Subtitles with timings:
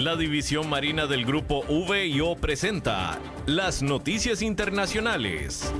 [0.00, 5.70] La División Marina del Grupo VIO presenta las noticias internacionales.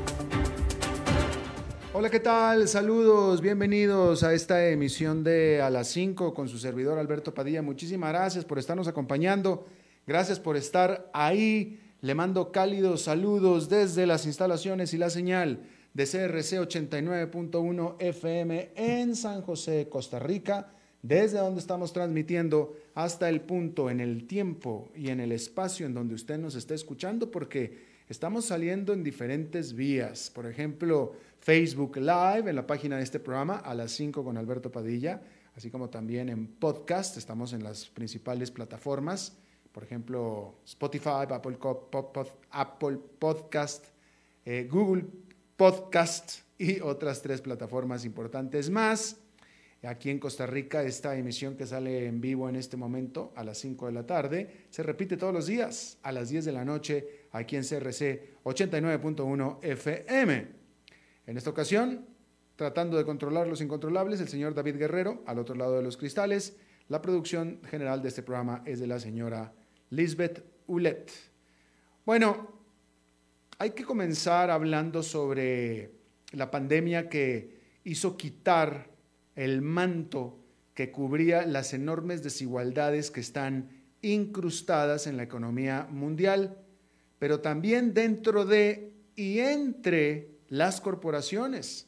[1.94, 2.68] Hola, ¿qué tal?
[2.68, 7.62] Saludos, bienvenidos a esta emisión de A las 5 con su servidor Alberto Padilla.
[7.62, 9.66] Muchísimas gracias por estarnos acompañando.
[10.06, 11.80] Gracias por estar ahí.
[12.02, 15.62] Le mando cálidos saludos desde las instalaciones y la señal
[15.94, 23.40] de CRC 89.1 FM en San José, Costa Rica desde donde estamos transmitiendo hasta el
[23.40, 27.78] punto en el tiempo y en el espacio en donde usted nos está escuchando, porque
[28.08, 30.30] estamos saliendo en diferentes vías.
[30.30, 34.70] Por ejemplo, Facebook Live en la página de este programa a las 5 con Alberto
[34.70, 35.22] Padilla,
[35.54, 37.16] así como también en podcast.
[37.16, 39.36] Estamos en las principales plataformas,
[39.72, 43.86] por ejemplo, Spotify, Apple, Podcast,
[44.44, 45.06] eh, Google
[45.56, 49.16] Podcast y otras tres plataformas importantes más.
[49.82, 53.56] Aquí en Costa Rica, esta emisión que sale en vivo en este momento a las
[53.58, 57.26] 5 de la tarde, se repite todos los días a las 10 de la noche
[57.32, 60.48] aquí en CRC 89.1 FM.
[61.26, 62.04] En esta ocasión,
[62.56, 66.58] tratando de controlar los incontrolables, el señor David Guerrero, al otro lado de los cristales.
[66.88, 69.54] La producción general de este programa es de la señora
[69.88, 71.10] Lisbeth Ulet.
[72.04, 72.52] Bueno,
[73.58, 75.92] hay que comenzar hablando sobre
[76.32, 78.89] la pandemia que hizo quitar
[79.40, 80.38] el manto
[80.74, 83.70] que cubría las enormes desigualdades que están
[84.02, 86.58] incrustadas en la economía mundial,
[87.18, 91.86] pero también dentro de y entre las corporaciones.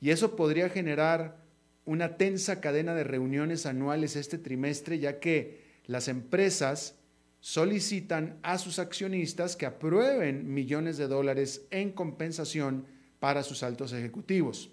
[0.00, 1.44] Y eso podría generar
[1.84, 6.94] una tensa cadena de reuniones anuales este trimestre, ya que las empresas
[7.40, 12.86] solicitan a sus accionistas que aprueben millones de dólares en compensación
[13.18, 14.70] para sus altos ejecutivos.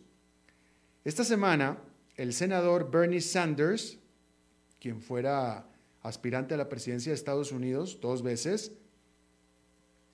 [1.05, 1.77] Esta semana,
[2.15, 3.99] el senador Bernie Sanders,
[4.79, 5.69] quien fuera
[6.01, 8.71] aspirante a la presidencia de Estados Unidos dos veces,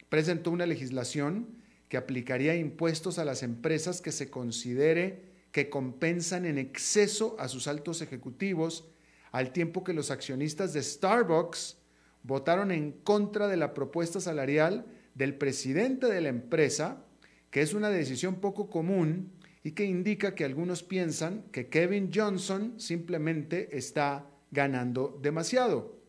[0.10, 1.48] presentó una legislación
[1.88, 7.68] que aplicaría impuestos a las empresas que se considere que compensan en exceso a sus
[7.68, 8.84] altos ejecutivos,
[9.32, 11.78] al tiempo que los accionistas de Starbucks
[12.24, 14.86] votaron en contra de la propuesta salarial
[15.16, 17.06] del presidente de la empresa,
[17.50, 19.32] que es una decisión poco común
[19.64, 26.00] y que indica que algunos piensan que Kevin Johnson simplemente está ganando demasiado.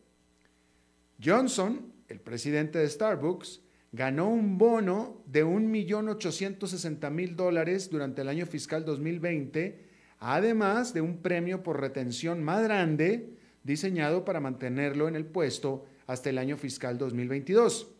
[1.23, 8.83] Johnson, el presidente de Starbucks, ganó un bono de 1.860.000 dólares durante el año fiscal
[8.85, 9.85] 2020,
[10.19, 16.31] además de un premio por retención más grande diseñado para mantenerlo en el puesto hasta
[16.31, 17.92] el año fiscal 2022.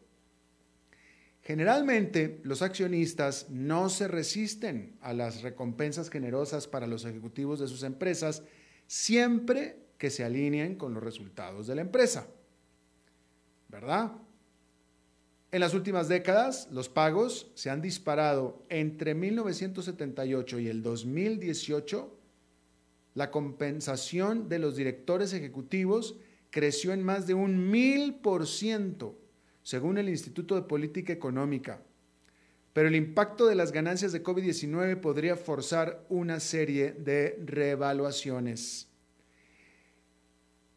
[1.44, 7.84] Generalmente los accionistas no se resisten a las recompensas generosas para los ejecutivos de sus
[7.84, 8.44] empresas
[8.88, 12.28] siempre que se alineen con los resultados de la empresa.
[13.68, 14.14] ¿Verdad?
[15.52, 22.20] En las últimas décadas, los pagos se han disparado entre 1978 y el 2018.
[23.16, 26.16] La compensación de los directores ejecutivos
[26.52, 29.20] creció en más de un mil por ciento
[29.64, 31.82] según el Instituto de Política Económica.
[32.74, 38.88] Pero el impacto de las ganancias de COVID-19 podría forzar una serie de reevaluaciones.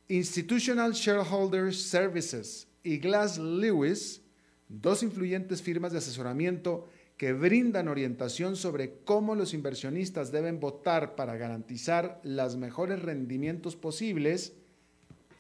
[0.09, 4.23] Institutional Shareholders Services y Glass Lewis,
[4.69, 11.37] dos influyentes firmas de asesoramiento que brindan orientación sobre cómo los inversionistas deben votar para
[11.37, 14.53] garantizar los mejores rendimientos posibles,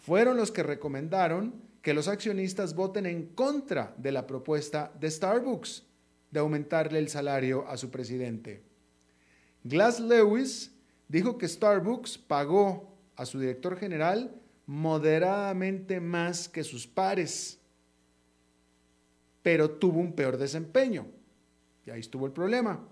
[0.00, 1.54] fueron los que recomendaron
[1.86, 5.84] que los accionistas voten en contra de la propuesta de Starbucks
[6.32, 8.64] de aumentarle el salario a su presidente.
[9.62, 10.72] Glass Lewis
[11.06, 14.34] dijo que Starbucks pagó a su director general
[14.66, 17.60] moderadamente más que sus pares,
[19.44, 21.06] pero tuvo un peor desempeño.
[21.86, 22.84] Y ahí estuvo el problema.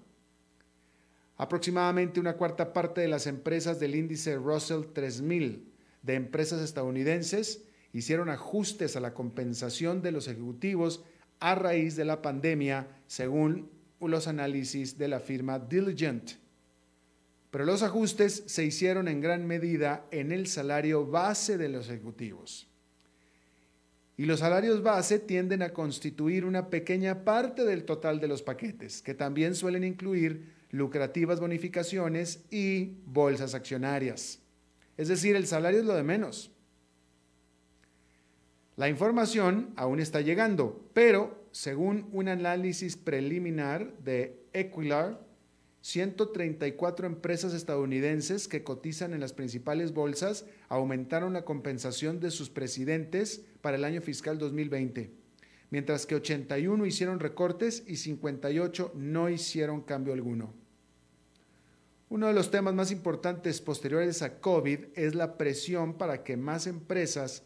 [1.36, 5.68] Aproximadamente una cuarta parte de las empresas del índice Russell 3000
[6.00, 7.64] de empresas estadounidenses
[7.94, 11.02] hicieron ajustes a la compensación de los ejecutivos
[11.40, 13.70] a raíz de la pandemia, según
[14.08, 16.32] los análisis de la firma Diligent.
[17.50, 22.68] Pero los ajustes se hicieron en gran medida en el salario base de los ejecutivos.
[24.16, 29.02] Y los salarios base tienden a constituir una pequeña parte del total de los paquetes,
[29.02, 34.40] que también suelen incluir lucrativas bonificaciones y bolsas accionarias.
[34.96, 36.53] Es decir, el salario es lo de menos.
[38.76, 45.24] La información aún está llegando, pero según un análisis preliminar de Equilar,
[45.82, 53.42] 134 empresas estadounidenses que cotizan en las principales bolsas aumentaron la compensación de sus presidentes
[53.60, 55.12] para el año fiscal 2020,
[55.70, 60.52] mientras que 81 hicieron recortes y 58 no hicieron cambio alguno.
[62.08, 66.66] Uno de los temas más importantes posteriores a COVID es la presión para que más
[66.66, 67.44] empresas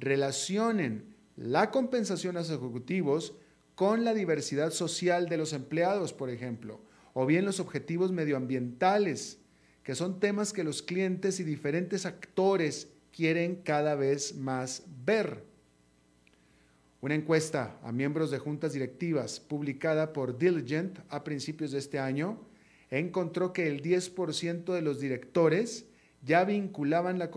[0.00, 3.34] relacionen la compensación a los ejecutivos
[3.74, 6.80] con la diversidad social de los empleados, por ejemplo
[7.12, 9.38] o bien los objetivos medioambientales,
[9.82, 15.44] que son temas que los clientes y diferentes actores quieren cada vez más ver.
[17.00, 22.38] Una encuesta a miembros de juntas directivas publicada por Diligent a principios de este año
[22.90, 25.86] encontró que el 10% de los directores
[26.22, 27.30] ya vinculaban la,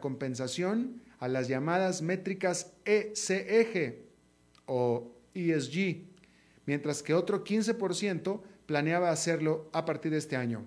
[0.00, 4.04] compensación a las llamadas métricas ECG
[4.66, 6.04] o ESG,
[6.66, 10.66] mientras que otro 15% planeaba hacerlo a partir de este año.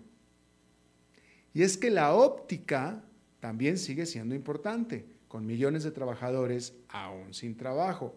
[1.54, 3.04] Y es que la óptica
[3.40, 8.16] también sigue siendo importante, con millones de trabajadores aún sin trabajo.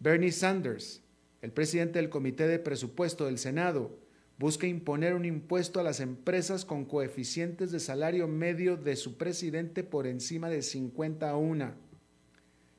[0.00, 1.02] Bernie Sanders,
[1.42, 3.98] el presidente del Comité de Presupuesto del Senado,
[4.38, 9.82] busca imponer un impuesto a las empresas con coeficientes de salario medio de su presidente
[9.82, 11.74] por encima de 50 a 1.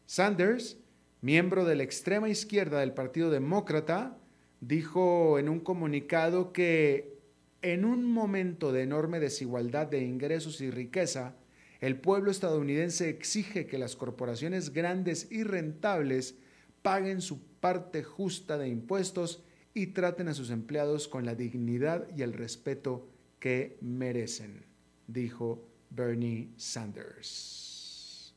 [0.06, 0.78] Sanders,
[1.22, 4.18] miembro de la extrema izquierda del Partido Demócrata,
[4.62, 7.20] dijo en un comunicado que
[7.62, 11.36] en un momento de enorme desigualdad de ingresos y riqueza,
[11.82, 16.36] el pueblo estadounidense exige que las corporaciones grandes y rentables
[16.82, 19.44] paguen su parte justa de impuestos
[19.74, 23.08] y traten a sus empleados con la dignidad y el respeto
[23.40, 24.66] que merecen,
[25.08, 28.36] dijo Bernie Sanders.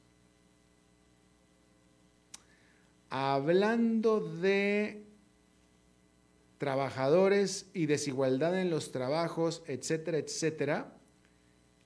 [3.11, 5.05] Hablando de
[6.59, 10.97] trabajadores y desigualdad en los trabajos, etcétera, etcétera,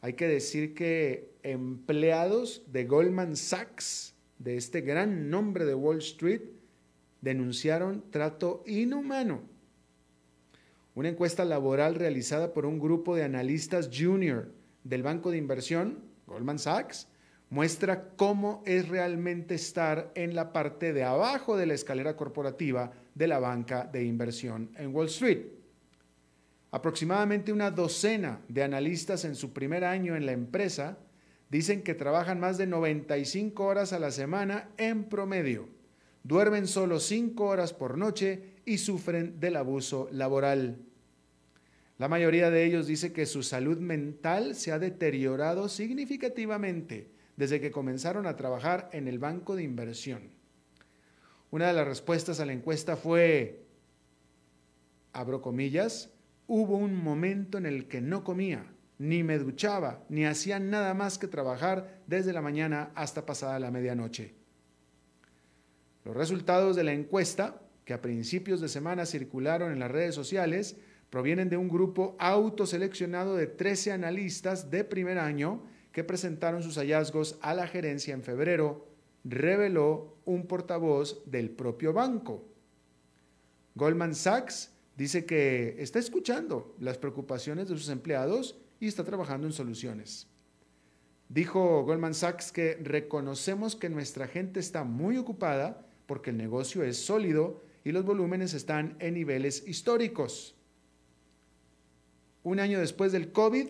[0.03, 6.43] hay que decir que empleados de Goldman Sachs, de este gran nombre de Wall Street,
[7.27, 9.41] denunciaron trato inhumano.
[10.95, 14.53] Una encuesta laboral realizada por un grupo de analistas junior
[14.85, 17.09] del banco de inversión, Goldman Sachs,
[17.51, 23.27] muestra cómo es realmente estar en la parte de abajo de la escalera corporativa de
[23.27, 25.47] la banca de inversión en Wall Street.
[26.71, 30.97] Aproximadamente una docena de analistas en su primer año en la empresa
[31.51, 35.76] dicen que trabajan más de 95 horas a la semana en promedio,
[36.27, 40.79] duermen solo 5 horas por noche y sufren del abuso laboral.
[41.99, 47.71] La mayoría de ellos dice que su salud mental se ha deteriorado significativamente desde que
[47.71, 50.31] comenzaron a trabajar en el banco de inversión.
[51.53, 53.65] Una de las respuestas a la encuesta fue,
[55.13, 56.11] abro comillas,
[56.49, 58.67] hubo un momento en el que no comía,
[58.99, 63.71] ni me duchaba, ni hacía nada más que trabajar desde la mañana hasta pasada la
[63.71, 64.36] medianoche.
[66.07, 70.77] Los resultados de la encuesta, que a principios de semana circularon en las redes sociales,
[71.11, 77.41] provienen de un grupo autoseleccionado de 13 analistas de primer año que presentaron sus hallazgos
[77.43, 78.87] a la gerencia en febrero
[79.25, 82.47] reveló un portavoz del propio banco.
[83.75, 89.53] Goldman Sachs dice que está escuchando las preocupaciones de sus empleados y está trabajando en
[89.53, 90.29] soluciones.
[91.29, 96.97] Dijo Goldman Sachs que reconocemos que nuestra gente está muy ocupada porque el negocio es
[96.97, 100.57] sólido y los volúmenes están en niveles históricos.
[102.43, 103.69] Un año después del COVID,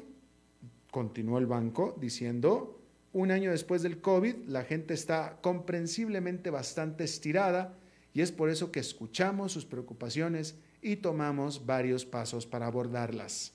[0.90, 2.80] continuó el banco diciendo,
[3.12, 7.78] un año después del COVID, la gente está comprensiblemente bastante estirada
[8.12, 13.54] y es por eso que escuchamos sus preocupaciones y tomamos varios pasos para abordarlas.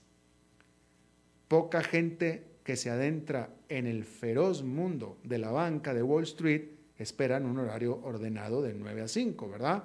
[1.47, 6.80] Poca gente que se adentra en el feroz mundo de la banca de Wall Street
[7.01, 9.83] esperan un horario ordenado de 9 a 5, ¿verdad?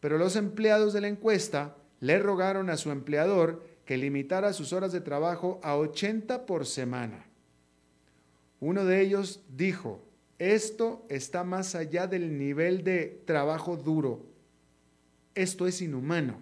[0.00, 4.92] Pero los empleados de la encuesta le rogaron a su empleador que limitara sus horas
[4.92, 7.26] de trabajo a 80 por semana.
[8.60, 10.02] Uno de ellos dijo,
[10.38, 14.26] esto está más allá del nivel de trabajo duro.
[15.34, 16.40] Esto es inhumano.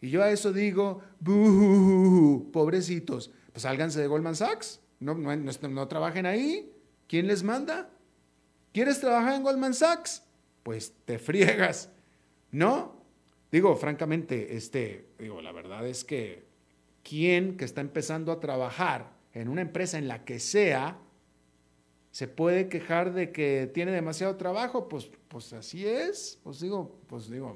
[0.00, 1.00] Y yo a eso digo,
[2.52, 6.72] pobrecitos, pues sálganse de Goldman Sachs, no, no, no, trabajen ahí.
[7.12, 7.90] ¿Quién les manda?
[8.72, 10.22] ¿Quieres trabajar en Goldman Sachs?
[10.62, 11.90] Pues te friegas,
[12.50, 13.04] ¿no?
[13.50, 16.46] Digo, francamente, este, digo, la verdad es que
[17.02, 20.96] quien que está empezando a trabajar en una empresa en la que sea,
[22.12, 27.28] se puede quejar de que tiene demasiado trabajo, pues, pues así es, pues digo, pues
[27.28, 27.54] digo,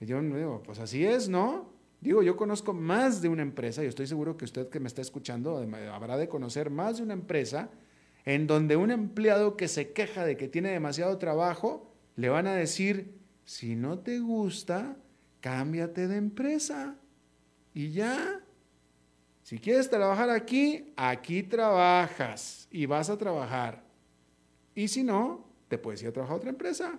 [0.00, 1.70] yo digo, pues así es, ¿no?
[2.00, 5.02] Digo, yo conozco más de una empresa, y estoy seguro que usted que me está
[5.02, 7.68] escuchando habrá de conocer más de una empresa
[8.24, 12.54] en donde un empleado que se queja de que tiene demasiado trabajo, le van a
[12.54, 14.96] decir, si no te gusta,
[15.40, 16.96] cámbiate de empresa.
[17.74, 18.40] Y ya,
[19.42, 23.84] si quieres trabajar aquí, aquí trabajas y vas a trabajar.
[24.74, 26.98] Y si no, te puedes ir a trabajar a otra empresa.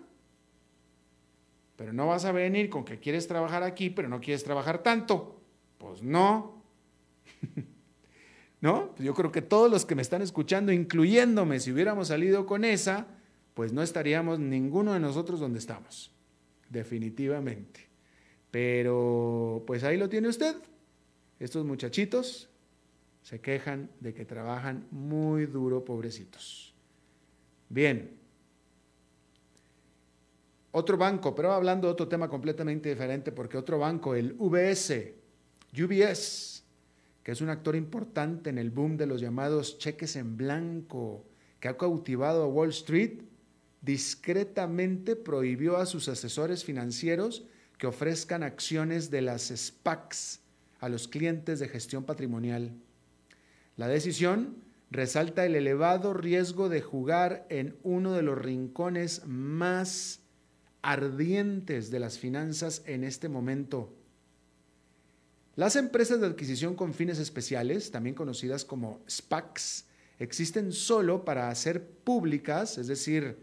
[1.75, 5.41] Pero no vas a venir con que quieres trabajar aquí, pero no quieres trabajar tanto.
[5.77, 6.63] Pues no.
[8.65, 8.95] ¿No?
[8.95, 12.65] Pues yo creo que todos los que me están escuchando, incluyéndome, si hubiéramos salido con
[12.65, 13.05] esa,
[13.53, 16.11] pues no estaríamos ninguno de nosotros donde estamos.
[16.71, 17.81] Definitivamente.
[18.49, 20.55] Pero pues ahí lo tiene usted.
[21.39, 22.49] Estos muchachitos
[23.21, 26.73] se quejan de que trabajan muy duro, pobrecitos.
[27.69, 28.17] Bien,
[30.71, 35.13] otro banco, pero hablando de otro tema completamente diferente, porque otro banco, el VS,
[35.79, 36.54] UBS,
[37.25, 41.25] que es un actor importante en el boom de los llamados cheques en blanco,
[41.59, 43.23] que ha cautivado a Wall Street,
[43.81, 47.47] discretamente prohibió a sus asesores financieros
[47.79, 50.41] que ofrezcan acciones de las SPACs
[50.79, 52.73] a los clientes de gestión patrimonial.
[53.75, 54.57] La decisión
[54.91, 60.19] resalta el elevado riesgo de jugar en uno de los rincones más
[60.83, 63.95] ardientes de las finanzas en este momento.
[65.55, 69.85] Las empresas de adquisición con fines especiales, también conocidas como SPACs,
[70.19, 73.37] existen solo para hacer públicas, es decir,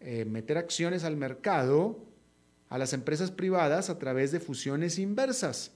[0.00, 2.06] eh, meter acciones al mercado
[2.70, 5.72] a las empresas privadas a través de fusiones inversas.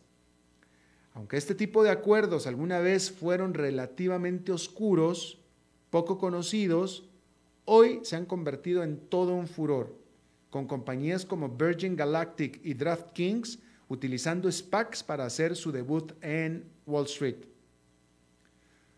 [1.14, 5.40] Aunque este tipo de acuerdos alguna vez fueron relativamente oscuros,
[5.90, 7.08] poco conocidos,
[7.66, 9.94] hoy se han convertido en todo un furor
[10.49, 13.58] con compañías como Virgin Galactic y DraftKings
[13.92, 17.37] utilizando SPACs para hacer su debut en Wall Street.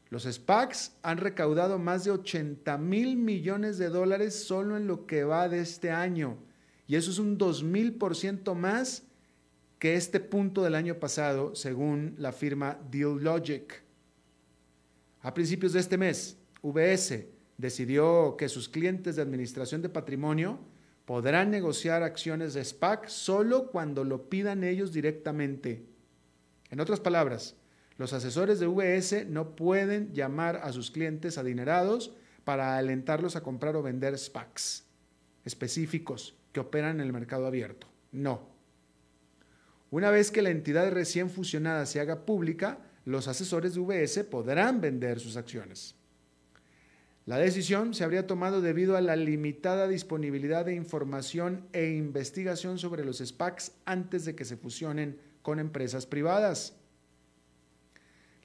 [0.08, 5.24] Los SPACs han recaudado más de 80 mil millones de dólares solo en lo que
[5.24, 6.38] va de este año,
[6.86, 9.02] y eso es un 2.000% más
[9.80, 13.82] que este punto del año pasado, según la firma DealLogic.
[15.22, 17.26] A principios de este mes, VS
[17.58, 20.60] decidió que sus clientes de administración de patrimonio
[21.04, 25.84] podrán negociar acciones de SPAC solo cuando lo pidan ellos directamente.
[26.70, 27.56] En otras palabras,
[27.96, 33.76] los asesores de VS no pueden llamar a sus clientes adinerados para alentarlos a comprar
[33.76, 34.84] o vender SPACs
[35.44, 37.87] específicos que operan en el mercado abierto.
[38.12, 38.49] No.
[39.90, 44.80] Una vez que la entidad recién fusionada se haga pública, los asesores de VS podrán
[44.80, 45.94] vender sus acciones.
[47.26, 53.02] La decisión se habría tomado debido a la limitada disponibilidad de información e investigación sobre
[53.02, 56.76] los SPACs antes de que se fusionen con empresas privadas.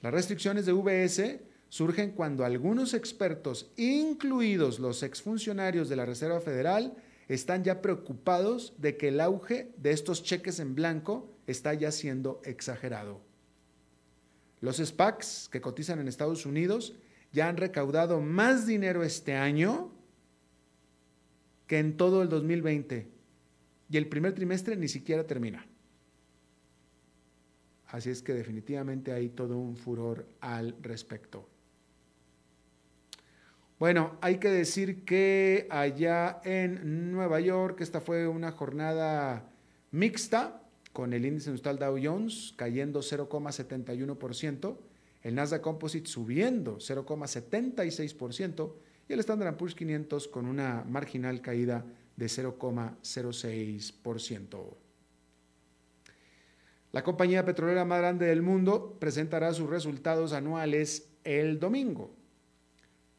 [0.00, 6.96] Las restricciones de VS surgen cuando algunos expertos, incluidos los exfuncionarios de la Reserva Federal,
[7.28, 12.40] están ya preocupados de que el auge de estos cheques en blanco está ya siendo
[12.44, 13.20] exagerado.
[14.62, 16.94] Los SPACs que cotizan en Estados Unidos
[17.32, 19.92] ya han recaudado más dinero este año
[21.66, 23.08] que en todo el 2020.
[23.88, 25.66] Y el primer trimestre ni siquiera termina.
[27.86, 31.48] Así es que definitivamente hay todo un furor al respecto.
[33.78, 39.50] Bueno, hay que decir que allá en Nueva York, esta fue una jornada
[39.90, 44.76] mixta, con el índice industrial Dow Jones cayendo 0,71%,
[45.22, 48.72] el Nasdaq Composite subiendo 0,76%
[49.08, 51.84] y el Standard Poor's 500 con una marginal caída
[52.16, 54.76] de 0,06%.
[56.92, 62.12] La compañía petrolera más grande del mundo presentará sus resultados anuales el domingo.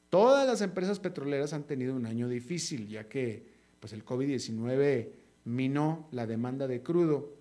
[0.09, 3.45] Todas las empresas petroleras han tenido un año difícil, ya que
[3.79, 5.09] pues, el COVID-19
[5.45, 7.33] minó la demanda de crudo,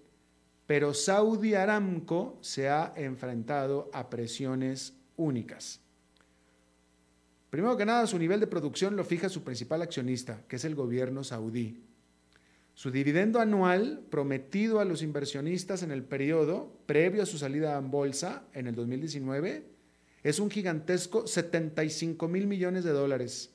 [0.70, 5.80] pero Saudi Aramco se ha enfrentado a presiones únicas.
[7.50, 10.76] Primero que nada, su nivel de producción lo fija su principal accionista, que es el
[10.76, 11.82] gobierno saudí.
[12.74, 17.90] Su dividendo anual prometido a los inversionistas en el periodo previo a su salida en
[17.90, 19.64] bolsa en el 2019
[20.22, 23.50] es un gigantesco 75 mil millones de dólares.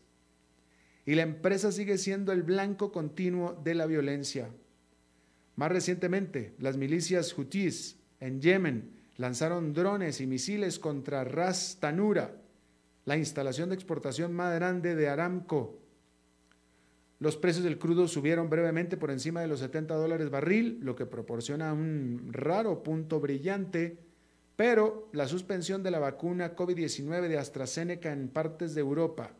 [1.06, 4.50] Y la empresa sigue siendo el blanco continuo de la violencia.
[5.56, 12.36] Más recientemente, las milicias Houthis en Yemen lanzaron drones y misiles contra Ras Tanura,
[13.06, 15.80] la instalación de exportación más grande de Aramco.
[17.20, 21.06] Los precios del crudo subieron brevemente por encima de los 70 dólares barril, lo que
[21.06, 23.98] proporciona un raro punto brillante,
[24.58, 29.32] pero la suspensión de la vacuna COVID-19 de AstraZeneca en partes de Europa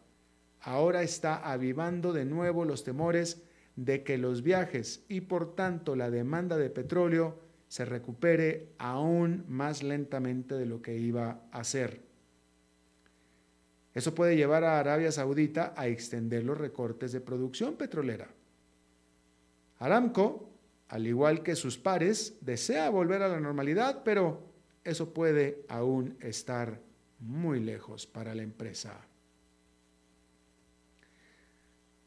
[0.62, 3.42] ahora está avivando de nuevo los temores
[3.76, 9.84] de que los viajes y por tanto la demanda de petróleo se recupere aún más
[9.84, 12.02] lentamente de lo que iba a ser.
[13.94, 18.30] Eso puede llevar a Arabia Saudita a extender los recortes de producción petrolera.
[19.80, 20.50] Aramco,
[20.90, 24.54] al igual que sus pares, desea volver a la normalidad, pero
[24.84, 26.80] eso puede aún estar
[27.20, 29.00] muy lejos para la empresa.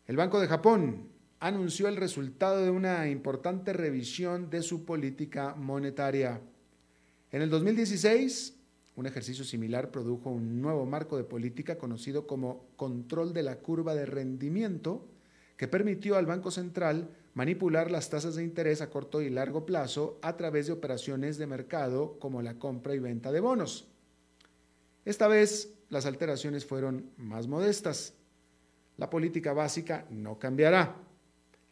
[0.07, 6.41] El Banco de Japón anunció el resultado de una importante revisión de su política monetaria.
[7.31, 8.55] En el 2016,
[8.97, 13.95] un ejercicio similar produjo un nuevo marco de política conocido como control de la curva
[13.95, 15.07] de rendimiento,
[15.57, 20.19] que permitió al Banco Central manipular las tasas de interés a corto y largo plazo
[20.23, 23.87] a través de operaciones de mercado como la compra y venta de bonos.
[25.05, 28.15] Esta vez las alteraciones fueron más modestas.
[28.97, 31.08] La política básica no cambiará.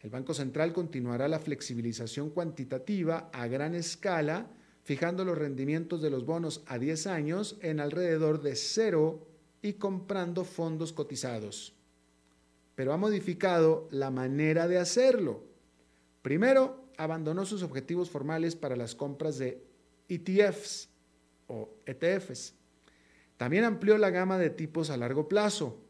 [0.06, 4.46] El Banco Central continuará la flexibilización cuantitativa a gran escala
[4.84, 9.26] fijando los rendimientos de los bonos a 10 años en alrededor de cero
[9.62, 11.74] y comprando fondos cotizados.
[12.76, 15.42] Pero ha modificado la manera de hacerlo.
[16.22, 19.60] Primero, abandonó sus objetivos formales para las compras de
[20.08, 20.88] ETFs
[21.48, 22.54] o ETFs.
[23.36, 25.80] También amplió la gama de tipos a largo plazo,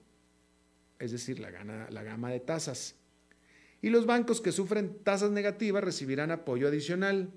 [0.98, 1.50] es decir, la,
[1.90, 2.96] la gama de tasas.
[3.86, 7.30] Y los bancos que sufren tasas negativas recibirán apoyo adicional.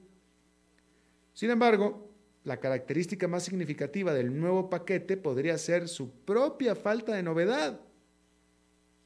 [1.32, 2.10] Sin embargo,
[2.44, 7.82] la característica más significativa del nuevo paquete podría ser su propia falta de novedad.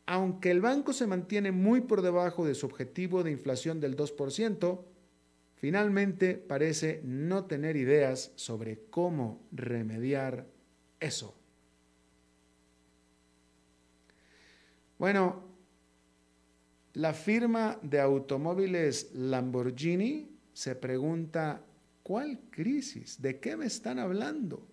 [0.06, 4.86] Aunque el banco se mantiene muy por debajo de su objetivo de inflación del 2%,
[5.56, 10.48] finalmente parece no tener ideas sobre cómo remediar
[11.02, 11.36] eso.
[14.98, 15.43] Bueno,
[16.94, 21.64] la firma de automóviles Lamborghini se pregunta
[22.04, 23.22] ¿Cuál crisis?
[23.22, 24.68] ¿De qué me están hablando?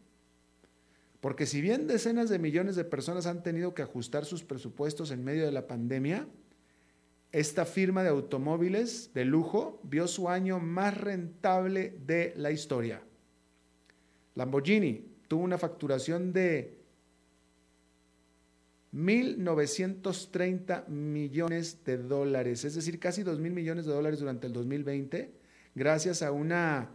[1.21, 5.23] Porque si bien decenas de millones de personas han tenido que ajustar sus presupuestos en
[5.23, 6.27] medio de la pandemia,
[7.31, 13.01] esta firma de automóviles de lujo vio su año más rentable de la historia.
[14.35, 16.80] Lamborghini tuvo una facturación de
[18.93, 25.33] 1.930 millones de dólares, es decir, casi 2.000 millones de dólares durante el 2020,
[25.75, 26.91] gracias a una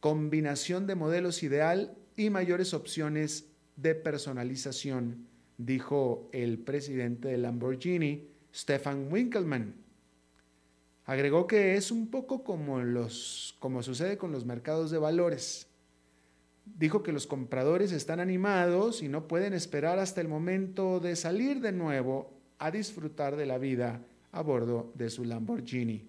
[0.00, 5.26] combinación de modelos ideal y mayores opciones de personalización,
[5.58, 9.74] dijo el presidente de Lamborghini, Stefan Winkelmann.
[11.04, 15.68] Agregó que es un poco como, los, como sucede con los mercados de valores.
[16.66, 21.60] Dijo que los compradores están animados y no pueden esperar hasta el momento de salir
[21.60, 24.02] de nuevo a disfrutar de la vida
[24.32, 26.04] a bordo de su Lamborghini.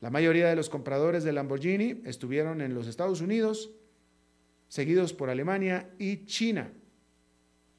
[0.00, 3.70] La mayoría de los compradores de Lamborghini estuvieron en los Estados Unidos,
[4.68, 6.70] seguidos por Alemania y China.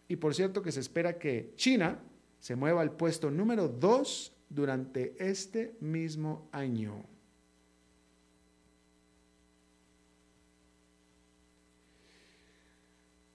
[0.08, 2.00] Y por cierto que se espera que China
[2.40, 7.06] se mueva al puesto número 2 durante este mismo año.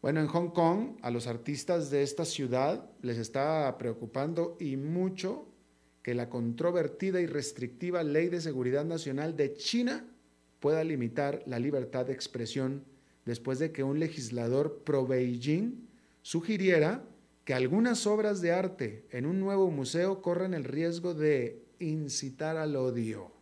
[0.05, 5.49] Bueno, en Hong Kong a los artistas de esta ciudad les está preocupando y mucho
[6.03, 10.07] que la controvertida y restrictiva Ley de Seguridad Nacional de China
[10.61, 12.85] pueda limitar la libertad de expresión
[13.25, 15.89] después de que un legislador pro-Beijing
[16.21, 17.03] sugiriera
[17.47, 22.77] que algunas obras de arte en un nuevo museo corren el riesgo de incitar al
[22.77, 23.33] odio.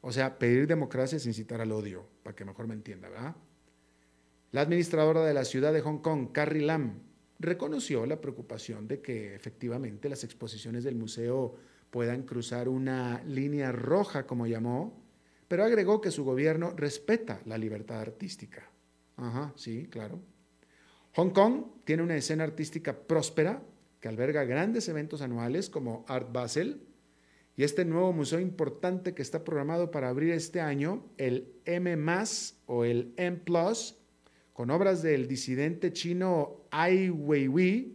[0.00, 3.36] O sea, pedir democracia es incitar al odio, para que mejor me entienda, ¿verdad?
[4.56, 7.00] La administradora de la ciudad de Hong Kong, Carrie Lam,
[7.38, 11.56] reconoció la preocupación de que efectivamente las exposiciones del museo
[11.90, 15.04] puedan cruzar una línea roja, como llamó,
[15.46, 18.70] pero agregó que su gobierno respeta la libertad artística.
[19.18, 20.22] Ajá, sí, claro.
[21.16, 23.62] Hong Kong tiene una escena artística próspera
[24.00, 26.80] que alberga grandes eventos anuales como Art Basel,
[27.58, 31.94] y este nuevo museo importante que está programado para abrir este año, el M
[32.64, 33.42] o el M
[34.56, 37.92] con obras del disidente chino Ai Weiwei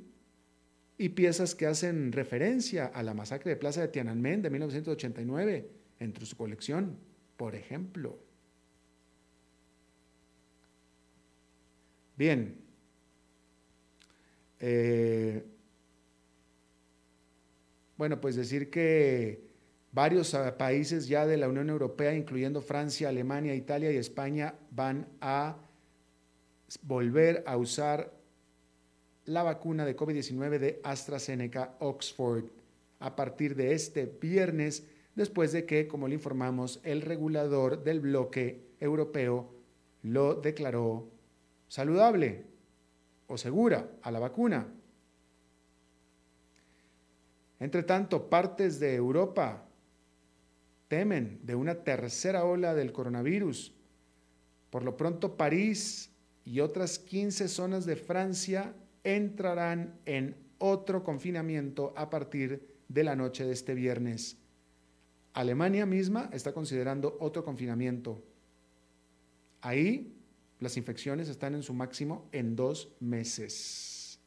[0.96, 6.24] y piezas que hacen referencia a la masacre de Plaza de Tiananmen de 1989 entre
[6.28, 7.00] su colección,
[7.36, 8.20] por ejemplo.
[12.16, 12.56] Bien.
[14.60, 15.44] Eh,
[17.98, 19.50] bueno, pues decir que
[19.94, 25.06] Varios ah, países ya de la Unión Europea, incluyendo Francia, Alemania, Italia y España, van
[25.20, 25.58] a
[26.82, 28.14] volver a usar
[29.26, 32.46] la vacuna de COVID-19 de AstraZeneca Oxford
[33.00, 38.64] a partir de este viernes, después de que, como le informamos, el regulador del bloque
[38.80, 39.52] europeo
[40.04, 41.08] lo declaró
[41.68, 42.46] saludable
[43.28, 44.68] o segura a la vacuna.
[47.60, 49.66] Entre tanto, partes de Europa
[50.88, 53.74] temen de una tercera ola del coronavirus.
[54.70, 56.11] Por lo pronto, París
[56.52, 63.46] y otras 15 zonas de Francia entrarán en otro confinamiento a partir de la noche
[63.46, 64.36] de este viernes.
[65.32, 68.22] Alemania misma está considerando otro confinamiento.
[69.62, 70.14] Ahí
[70.60, 74.20] las infecciones están en su máximo en dos meses.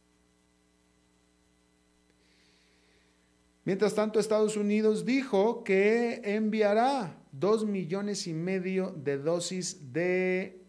[3.66, 10.63] Mientras tanto, Estados Unidos dijo que enviará dos millones y medio de dosis de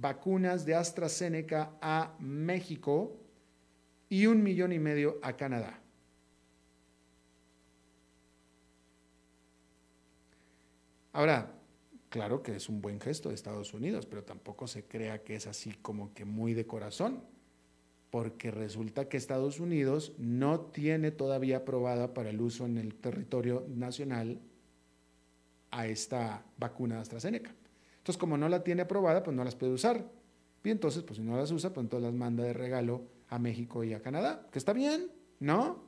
[0.00, 3.16] vacunas de AstraZeneca a México
[4.08, 5.80] y un millón y medio a Canadá.
[11.12, 11.52] Ahora,
[12.08, 15.46] claro que es un buen gesto de Estados Unidos, pero tampoco se crea que es
[15.46, 17.24] así como que muy de corazón
[18.10, 23.66] porque resulta que Estados Unidos no tiene todavía aprobada para el uso en el territorio
[23.68, 24.40] nacional
[25.70, 27.54] a esta vacuna de AstraZeneca.
[28.08, 30.02] Entonces, como no la tiene aprobada, pues no las puede usar.
[30.64, 33.84] Y entonces, pues si no las usa, pues entonces las manda de regalo a México
[33.84, 35.84] y a Canadá, que está bien, ¿no?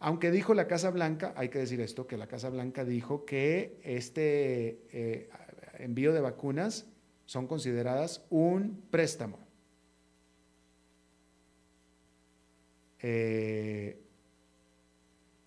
[0.00, 3.78] Aunque dijo la Casa Blanca, hay que decir esto, que la Casa Blanca dijo que
[3.84, 5.30] este eh,
[5.78, 6.88] envío de vacunas
[7.24, 9.38] son consideradas un préstamo.
[13.02, 14.02] Eh,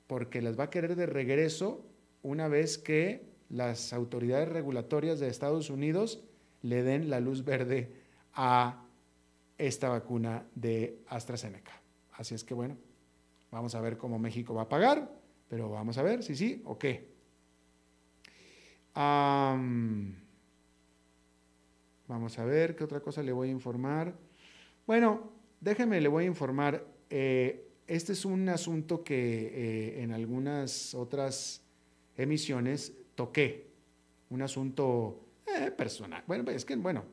[0.08, 1.86] porque las va a querer de regreso
[2.24, 6.24] una vez que las autoridades regulatorias de Estados Unidos
[6.62, 7.92] le den la luz verde
[8.34, 8.84] a
[9.58, 11.82] esta vacuna de AstraZeneca.
[12.14, 12.78] Así es que bueno,
[13.52, 15.12] vamos a ver cómo México va a pagar,
[15.48, 17.16] pero vamos a ver si sí o qué.
[22.08, 24.16] vamos a ver qué otra cosa le voy a informar.
[24.86, 25.32] Bueno,
[25.62, 31.64] déjeme, le voy a informar eh, este es un asunto que eh, en algunas otras
[32.18, 33.68] emisiones toqué,
[34.30, 36.24] un asunto eh, personal.
[36.28, 37.04] Bueno, es que, bueno,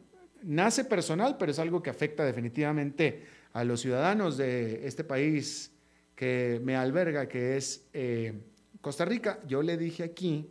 [0.43, 5.73] nace personal, pero es algo que afecta definitivamente a los ciudadanos de este país
[6.15, 7.89] que me alberga, que es
[8.81, 9.41] Costa Rica.
[9.49, 10.51] Yo le dije aquí,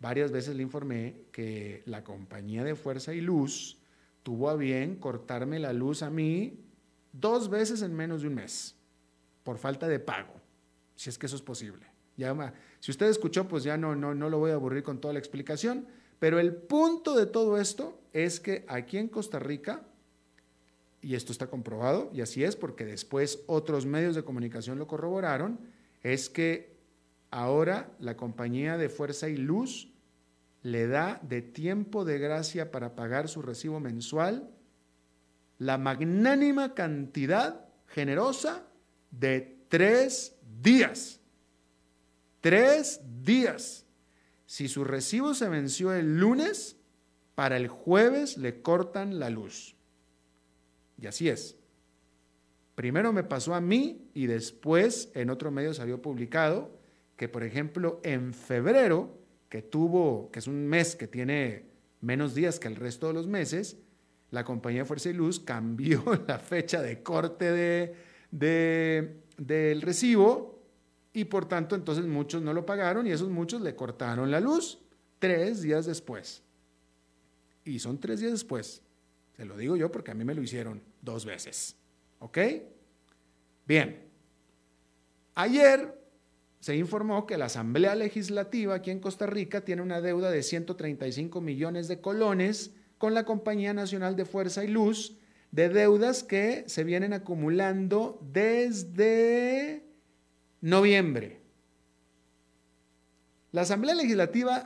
[0.00, 3.78] varias veces le informé que la compañía de Fuerza y Luz
[4.24, 6.64] tuvo a bien cortarme la luz a mí
[7.12, 8.74] dos veces en menos de un mes
[9.44, 10.34] por falta de pago,
[10.96, 11.93] si es que eso es posible.
[12.80, 15.18] Si usted escuchó, pues ya no, no, no lo voy a aburrir con toda la
[15.18, 15.86] explicación,
[16.18, 19.82] pero el punto de todo esto es que aquí en Costa Rica,
[21.02, 25.58] y esto está comprobado, y así es porque después otros medios de comunicación lo corroboraron,
[26.02, 26.76] es que
[27.30, 29.92] ahora la compañía de fuerza y luz
[30.62, 34.50] le da de tiempo de gracia para pagar su recibo mensual
[35.58, 38.66] la magnánima cantidad generosa
[39.10, 41.20] de tres días.
[42.44, 43.86] Tres días.
[44.44, 46.76] Si su recibo se venció el lunes,
[47.34, 49.76] para el jueves le cortan la luz.
[51.00, 51.56] Y así es.
[52.74, 56.78] Primero me pasó a mí y después en otro medio salió publicado
[57.16, 61.64] que, por ejemplo, en febrero, que tuvo, que es un mes que tiene
[62.02, 63.78] menos días que el resto de los meses,
[64.30, 67.94] la compañía Fuerza y Luz cambió la fecha de corte
[68.30, 70.53] de, del recibo
[71.14, 74.80] y por tanto entonces muchos no lo pagaron y esos muchos le cortaron la luz
[75.20, 76.42] tres días después.
[77.64, 78.82] Y son tres días después.
[79.36, 81.76] Se lo digo yo porque a mí me lo hicieron dos veces.
[82.18, 82.38] ¿Ok?
[83.66, 84.02] Bien.
[85.36, 85.98] Ayer
[86.58, 91.40] se informó que la Asamblea Legislativa aquí en Costa Rica tiene una deuda de 135
[91.40, 95.16] millones de colones con la Compañía Nacional de Fuerza y Luz,
[95.52, 99.83] de deudas que se vienen acumulando desde
[100.64, 101.40] noviembre.
[103.52, 104.64] La Asamblea Legislativa,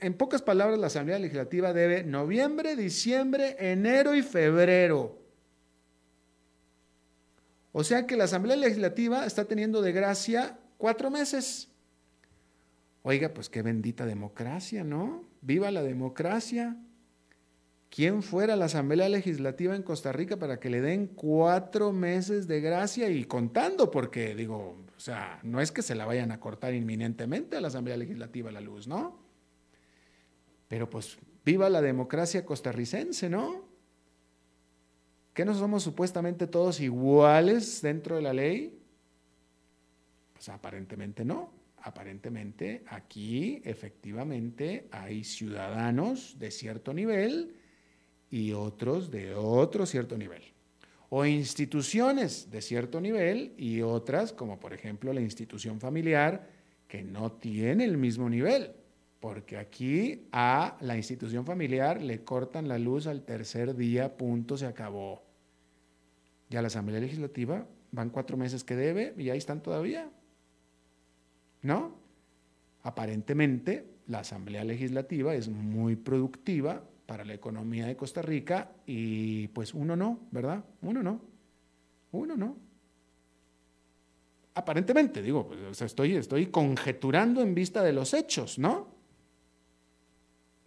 [0.00, 5.18] en, pocas palabras, la Asamblea Legislativa debe noviembre, diciembre, enero y febrero.
[7.72, 11.68] O sea que la Asamblea Legislativa está teniendo de gracia cuatro meses.
[13.02, 15.24] Oiga, pues qué bendita democracia, ¿no?
[15.40, 16.76] Viva la democracia.
[17.88, 22.60] ¿Quién fuera la Asamblea Legislativa en Costa Rica para que le den cuatro meses de
[22.60, 23.90] gracia y contando?
[23.90, 27.68] Porque digo, o sea, no es que se la vayan a cortar inminentemente a la
[27.68, 29.18] Asamblea Legislativa la luz, ¿no?
[30.68, 33.64] Pero pues viva la democracia costarricense, ¿no?
[35.32, 38.78] ¿Que no somos supuestamente todos iguales dentro de la ley?
[40.34, 41.50] Pues aparentemente no.
[41.78, 47.56] Aparentemente aquí efectivamente hay ciudadanos de cierto nivel
[48.28, 50.42] y otros de otro cierto nivel
[51.10, 56.48] o instituciones de cierto nivel y otras, como por ejemplo la institución familiar,
[56.86, 58.72] que no tiene el mismo nivel,
[59.18, 64.66] porque aquí a la institución familiar le cortan la luz al tercer día, punto, se
[64.66, 65.22] acabó.
[66.48, 70.08] Ya la Asamblea Legislativa van cuatro meses que debe y ahí están todavía.
[71.62, 71.96] ¿No?
[72.82, 79.74] Aparentemente la Asamblea Legislativa es muy productiva para la economía de Costa Rica y pues
[79.74, 80.64] uno no, ¿verdad?
[80.80, 81.20] Uno no.
[82.12, 82.56] Uno no.
[84.54, 88.94] Aparentemente, digo, pues, estoy, estoy conjeturando en vista de los hechos, ¿no?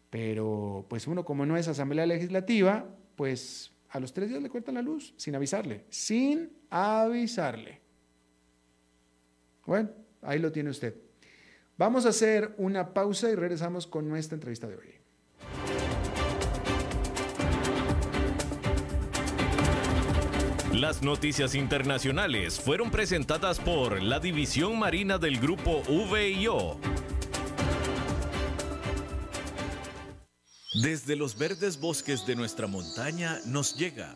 [0.10, 4.76] Pero pues uno como no es asamblea legislativa, pues a los tres días le cortan
[4.76, 7.80] la luz sin avisarle, sin avisarle.
[9.66, 10.94] Bueno, ahí lo tiene usted.
[11.78, 15.03] Vamos a hacer una pausa y regresamos con nuestra entrevista de hoy.
[20.74, 26.80] Las noticias internacionales fueron presentadas por la División Marina del Grupo VIO.
[30.82, 34.16] Desde los verdes bosques de nuestra montaña nos llega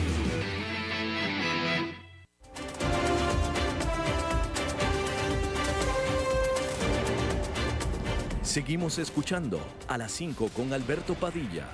[8.51, 11.69] Seguimos escuchando a las 5 con Alberto Padilla.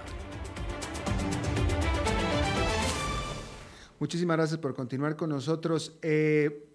[4.00, 5.98] Muchísimas gracias por continuar con nosotros.
[6.04, 6.70] Eh,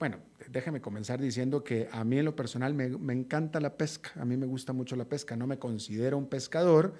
[0.00, 0.16] bueno,
[0.50, 4.24] déjeme comenzar diciendo que a mí en lo personal me, me, encanta la pesca, a
[4.24, 6.94] mí me gusta mucho la pesca, no me considero un pescador,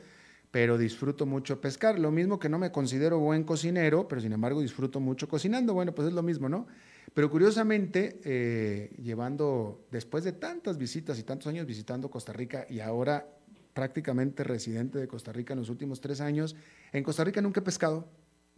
[0.53, 4.61] pero disfruto mucho pescar, lo mismo que no me considero buen cocinero, pero sin embargo
[4.61, 6.68] disfruto mucho cocinando, bueno, pues es lo mismo, ¿no?
[7.18, 12.78] Pero curiosamente, eh, llevando, después de tantas visitas y tantos años visitando Costa Rica y
[12.78, 13.26] ahora
[13.74, 16.54] prácticamente residente de Costa Rica en los últimos tres años,
[16.92, 18.09] en Costa Rica nunca he pescado,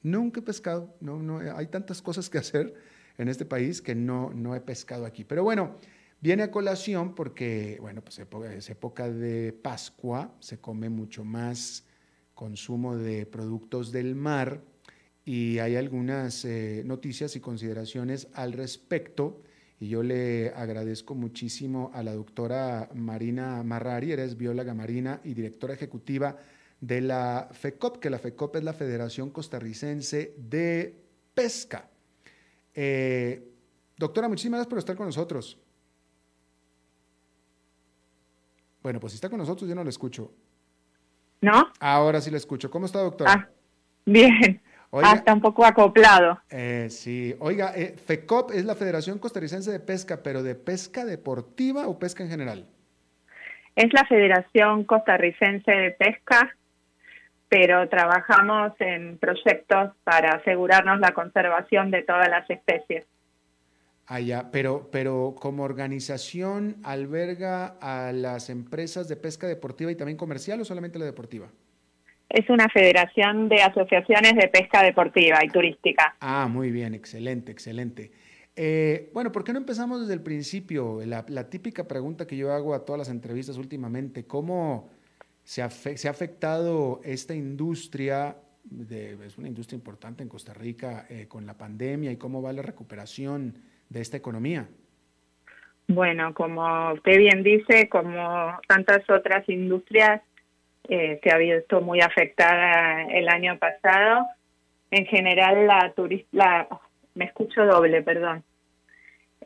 [0.02, 2.74] nunca he pescado, no, no, hay tantas cosas que hacer
[3.16, 5.24] en este país que no, no he pescado aquí.
[5.24, 5.76] Pero bueno,
[6.20, 11.86] viene a colación porque, bueno, pues es época de Pascua, se come mucho más
[12.34, 14.60] consumo de productos del mar,
[15.24, 19.42] y hay algunas eh, noticias y consideraciones al respecto.
[19.78, 25.74] Y yo le agradezco muchísimo a la doctora Marina Marrari, eres bióloga marina y directora
[25.74, 26.36] ejecutiva
[26.80, 31.00] de la FECOP, que la FECOP es la Federación Costarricense de
[31.34, 31.88] Pesca.
[32.74, 33.42] Eh,
[33.96, 35.58] doctora, muchísimas gracias por estar con nosotros.
[38.82, 40.32] Bueno, pues si está con nosotros, yo no lo escucho.
[41.42, 41.72] ¿No?
[41.80, 42.70] Ahora sí la escucho.
[42.70, 43.32] ¿Cómo está, doctora?
[43.32, 43.48] Ah,
[44.04, 44.62] bien.
[44.92, 46.40] Oiga, Ah, está un poco acoplado.
[46.50, 47.34] eh, sí.
[47.38, 52.24] Oiga, eh, FECOP es la Federación Costarricense de Pesca, pero ¿de pesca deportiva o pesca
[52.24, 52.66] en general?
[53.76, 56.56] Es la Federación Costarricense de Pesca,
[57.48, 63.06] pero trabajamos en proyectos para asegurarnos la conservación de todas las especies.
[64.06, 70.60] Allá, pero, pero como organización alberga a las empresas de pesca deportiva y también comercial
[70.60, 71.46] o solamente la deportiva?
[72.30, 76.16] Es una federación de asociaciones de pesca deportiva y turística.
[76.20, 78.12] Ah, muy bien, excelente, excelente.
[78.54, 81.00] Eh, bueno, ¿por qué no empezamos desde el principio?
[81.04, 84.90] La, la, típica pregunta que yo hago a todas las entrevistas últimamente, ¿cómo
[85.42, 88.36] se, afe se ha afectado esta industria?
[88.62, 92.52] De, es una industria importante en Costa Rica eh, con la pandemia y cómo va
[92.52, 93.54] la recuperación
[93.88, 94.68] de esta economía.
[95.88, 100.22] Bueno, como usted bien dice, como tantas otras industrias,
[100.88, 104.26] eh, se ha visto muy afectada el año pasado.
[104.90, 106.66] En general, la turista,
[107.14, 108.42] me escucho doble, perdón.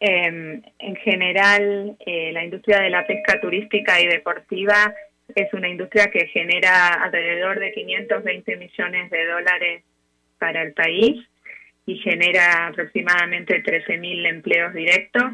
[0.00, 4.94] Eh, en general, eh, la industria de la pesca turística y deportiva
[5.34, 9.84] es una industria que genera alrededor de 520 millones de dólares
[10.38, 11.24] para el país
[11.86, 15.24] y genera aproximadamente 13.000 empleos directos.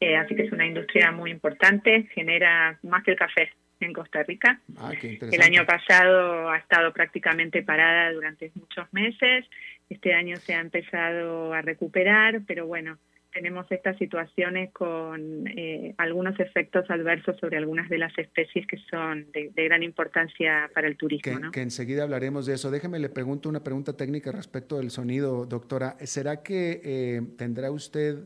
[0.00, 4.22] Eh, así que es una industria muy importante, genera más que el café en Costa
[4.22, 4.60] Rica.
[4.78, 9.44] Ah, el año pasado ha estado prácticamente parada durante muchos meses,
[9.90, 12.98] este año se ha empezado a recuperar, pero bueno,
[13.34, 19.30] tenemos estas situaciones con eh, algunos efectos adversos sobre algunas de las especies que son
[19.32, 21.34] de, de gran importancia para el turismo.
[21.34, 21.50] Que, ¿no?
[21.50, 22.70] que, enseguida hablaremos de eso.
[22.70, 25.96] Déjeme le pregunto una pregunta técnica respecto del sonido, doctora.
[26.04, 28.24] ¿Será que eh, tendrá usted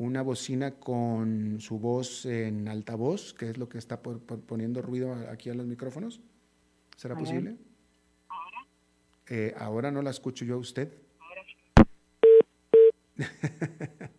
[0.00, 4.80] una bocina con su voz en altavoz, que es lo que está por, por poniendo
[4.80, 6.22] ruido aquí a los micrófonos?
[6.96, 7.58] ¿Será posible?
[8.28, 8.66] ¿Ahora?
[9.28, 10.90] Eh, ahora no la escucho yo a usted.
[11.18, 11.54] Ahora sí.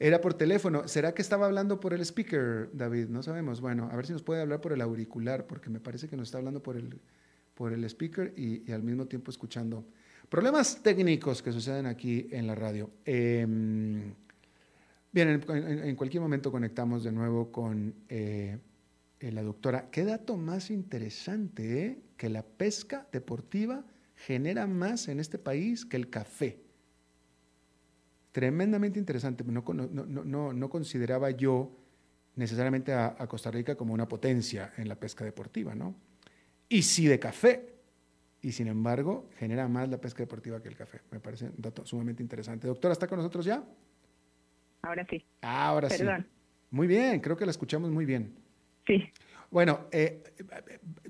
[0.00, 0.88] Era por teléfono.
[0.88, 3.06] ¿Será que estaba hablando por el speaker, David?
[3.06, 3.60] No sabemos.
[3.60, 6.28] Bueno, a ver si nos puede hablar por el auricular, porque me parece que nos
[6.28, 7.00] está hablando por el,
[7.54, 9.84] por el speaker y, y al mismo tiempo escuchando.
[10.28, 12.90] Problemas técnicos que suceden aquí en la radio.
[13.04, 13.46] Eh,
[15.24, 18.58] bien, en, cualquier momento conectamos de nuevo con eh,
[19.20, 19.88] la doctora.
[19.90, 21.98] Qué dato más interesante, ¿eh?
[22.16, 26.66] Que la pesca deportiva genera más en este país que el café
[28.36, 29.42] tremendamente interesante.
[29.44, 31.70] No, consideraba yo
[32.34, 35.94] necesariamente a, a, Costa Rica como una potencia en la pesca deportiva, ¿no?
[36.68, 37.76] Y sí de café.
[38.42, 41.00] Y sin embargo, genera más la pesca deportiva que el café.
[41.10, 42.68] Me parece un dato sumamente interesante.
[42.68, 43.64] Doctora, ¿está con nosotros ya?
[44.86, 45.24] Ahora sí.
[45.42, 46.22] Ahora Perdón.
[46.22, 46.36] sí.
[46.70, 48.34] Muy bien, creo que la escuchamos muy bien.
[48.86, 49.04] Sí.
[49.50, 50.22] Bueno, eh,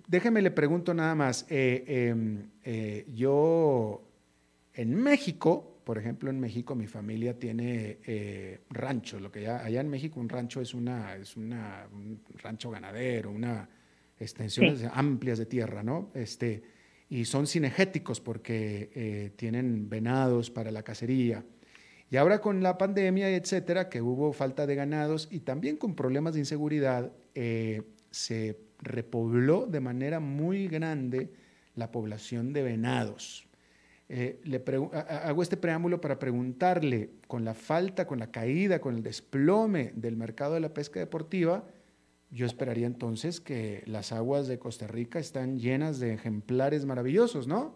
[0.07, 1.47] déjeme le pregunto nada más.
[1.49, 4.03] Eh, eh, yo
[4.75, 9.89] en México, por ejemplo, en México mi familia tiene ranchos, lo que ya, allá en
[9.89, 13.69] México un rancho es, una, es una, un rancho ganadero, una
[14.19, 14.87] extensiones sí.
[14.93, 16.11] amplias de tierra, ¿no?
[16.15, 16.63] Este,
[17.09, 21.45] y son cinegéticos porque tienen venados para la cacería.
[22.11, 26.35] Y ahora con la pandemia, etcétera, que hubo falta de ganados y también con problemas
[26.35, 31.31] de inseguridad, eh, se repobló de manera muy grande
[31.75, 33.47] la población de venados.
[34.09, 34.41] Eh,
[35.25, 40.17] hago este preámbulo para preguntarle, con la falta, con la caída, con el desplome del
[40.17, 41.65] mercado de la pesca deportiva,
[42.31, 47.75] yo esperaría entonces que las aguas de Costa Rica están llenas de ejemplares maravillosos, ¿no?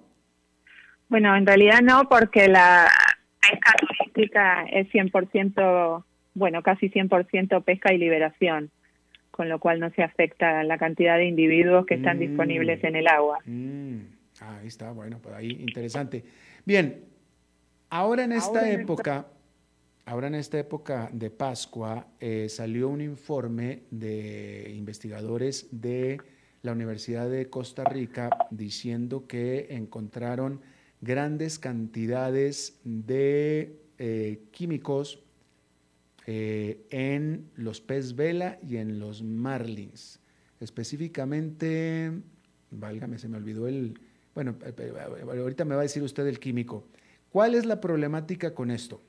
[1.09, 2.89] Bueno, en realidad no, porque la
[4.25, 6.05] es 100%,
[6.35, 8.71] bueno, casi 100% pesca y liberación,
[9.31, 12.21] con lo cual no se afecta la cantidad de individuos que están mm.
[12.21, 13.39] disponibles en el agua.
[13.45, 14.01] Mm.
[14.41, 16.25] Ah, ahí está, bueno, pues ahí interesante.
[16.65, 17.05] Bien,
[17.91, 20.11] ahora en esta ahora época, en esta...
[20.13, 26.19] ahora en esta época de Pascua, eh, salió un informe de investigadores de
[26.63, 30.61] la Universidad de Costa Rica diciendo que encontraron
[31.01, 35.23] grandes cantidades de eh, químicos
[36.27, 40.23] eh, en los pez vela y en los marlins.
[40.59, 42.11] Específicamente,
[42.71, 44.01] válgame, se me olvidó el,
[44.35, 44.57] bueno,
[45.29, 46.87] ahorita me va a decir usted el químico.
[47.31, 49.03] ¿Cuál es la problemática con esto?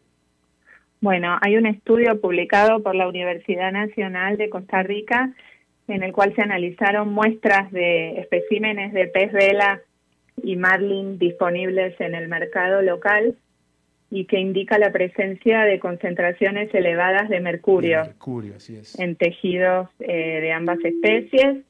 [0.99, 5.33] Bueno, hay un estudio publicado por la Universidad Nacional de Costa Rica
[5.87, 9.79] en el cual se analizaron muestras de especímenes de pez vela
[10.43, 13.37] y marlin disponibles en el mercado local
[14.11, 18.99] y que indica la presencia de concentraciones elevadas de mercurio, de mercurio así es.
[18.99, 21.63] en tejidos eh, de ambas especies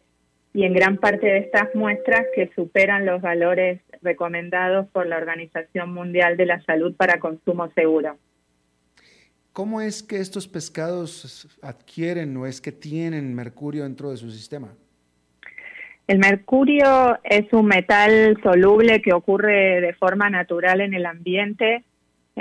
[0.54, 5.94] y en gran parte de estas muestras que superan los valores recomendados por la Organización
[5.94, 8.18] Mundial de la Salud para consumo seguro.
[9.54, 14.74] ¿Cómo es que estos pescados adquieren o es que tienen mercurio dentro de su sistema?
[16.08, 21.84] El mercurio es un metal soluble que ocurre de forma natural en el ambiente.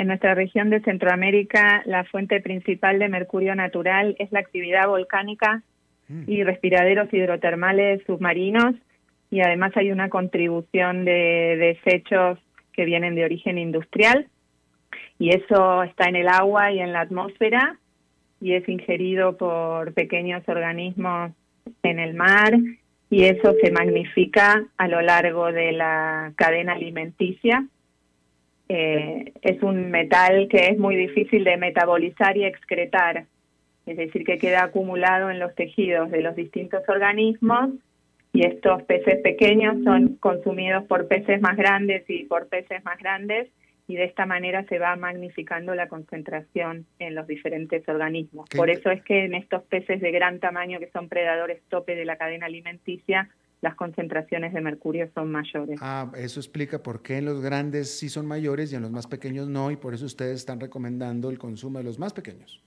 [0.01, 5.63] En nuestra región de Centroamérica, la fuente principal de mercurio natural es la actividad volcánica
[6.09, 6.23] mm.
[6.27, 8.77] y respiraderos hidrotermales submarinos
[9.31, 12.39] y además hay una contribución de desechos
[12.73, 14.27] que vienen de origen industrial
[15.19, 17.77] y eso está en el agua y en la atmósfera
[18.41, 21.33] y es ingerido por pequeños organismos
[21.83, 22.59] en el mar
[23.11, 27.67] y eso se magnifica a lo largo de la cadena alimenticia.
[28.73, 33.25] Eh, es un metal que es muy difícil de metabolizar y excretar,
[33.85, 37.71] es decir, que queda acumulado en los tejidos de los distintos organismos
[38.33, 43.49] y estos peces pequeños son consumidos por peces más grandes y por peces más grandes
[43.89, 48.49] y de esta manera se va magnificando la concentración en los diferentes organismos.
[48.51, 52.05] Por eso es que en estos peces de gran tamaño que son predadores tope de
[52.05, 53.31] la cadena alimenticia,
[53.61, 55.79] las concentraciones de mercurio son mayores.
[55.83, 59.07] Ah, eso explica por qué en los grandes sí son mayores y en los más
[59.07, 62.63] pequeños no, y por eso ustedes están recomendando el consumo de los más pequeños.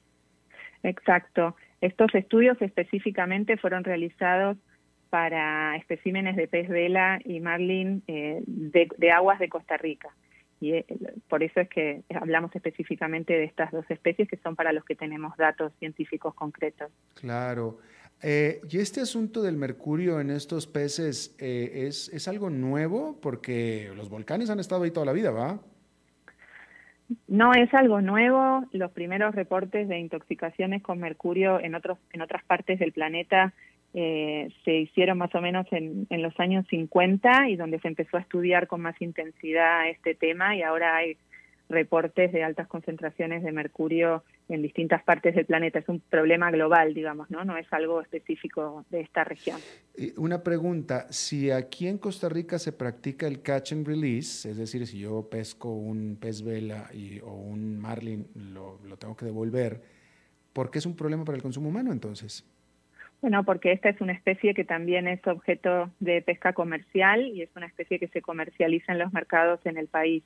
[0.83, 1.55] Exacto.
[1.81, 4.57] Estos estudios específicamente fueron realizados
[5.09, 10.09] para especímenes de pez vela y marlin eh, de aguas de Costa Rica
[10.63, 10.85] y eh,
[11.27, 14.95] por eso es que hablamos específicamente de estas dos especies que son para los que
[14.95, 16.89] tenemos datos científicos concretos.
[17.15, 17.79] Claro.
[18.25, 23.91] Eh, y este asunto del mercurio en estos peces eh, es, es algo nuevo porque
[23.97, 25.59] los volcanes han estado ahí toda la vida, ¿va?
[27.27, 28.63] No es algo nuevo.
[28.71, 33.53] Los primeros reportes de intoxicaciones con mercurio en otros en otras partes del planeta
[33.93, 38.15] eh, se hicieron más o menos en, en, los años 50 y donde se empezó
[38.17, 41.17] a estudiar con más intensidad este tema y ahora hay
[41.69, 45.79] reportes de altas concentraciones de mercurio en distintas partes del planeta.
[45.79, 47.45] Es un problema global, digamos, ¿no?
[47.45, 49.59] No es algo específico de esta región.
[50.17, 54.85] Una pregunta, si aquí en Costa Rica se practica el catch and release, es decir,
[54.85, 59.81] si yo pesco un pez vela y, o un marlin, lo, lo tengo que devolver,
[60.51, 62.45] ¿por qué es un problema para el consumo humano entonces?
[63.23, 67.49] Bueno, porque esta es una especie que también es objeto de pesca comercial y es
[67.55, 70.23] una especie que se comercializa en los mercados en el país.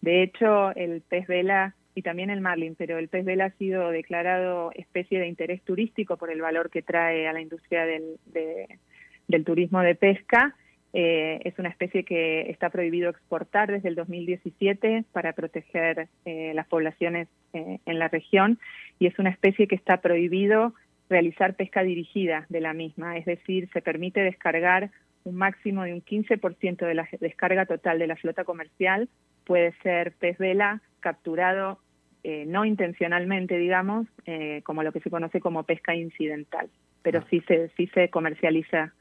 [0.00, 3.90] De hecho, el pez vela y también el marlin, pero el pez vela ha sido
[3.90, 9.80] declarado especie de interés turístico por el valor que trae a la industria del, turismo
[9.80, 10.54] de pesca.
[10.92, 16.66] Eh, es una especie que está prohibido exportar desde el 2017 para proteger eh, las
[16.66, 18.58] poblaciones eh, en la región
[18.98, 20.74] y es una especie que está prohibido
[21.08, 24.90] realizar pesca dirigida de la misma, es decir, se permite descargar
[25.24, 29.08] un máximo de un 15% de la descarga total de la flota comercial,
[29.44, 31.78] puede ser pez vela capturado
[32.22, 36.68] eh, no intencionalmente, digamos, eh, como lo que se conoce como pesca incidental,
[37.02, 37.26] pero ah.
[37.30, 38.92] sí se, sí se comercializa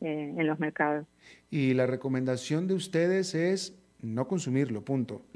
[0.00, 1.06] eh, en los mercados.
[1.50, 5.26] Y la recomendación de ustedes es no consumirlo, punto.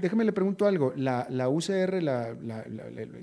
[0.00, 2.34] déjeme le pregunto algo, la, la UCR, la,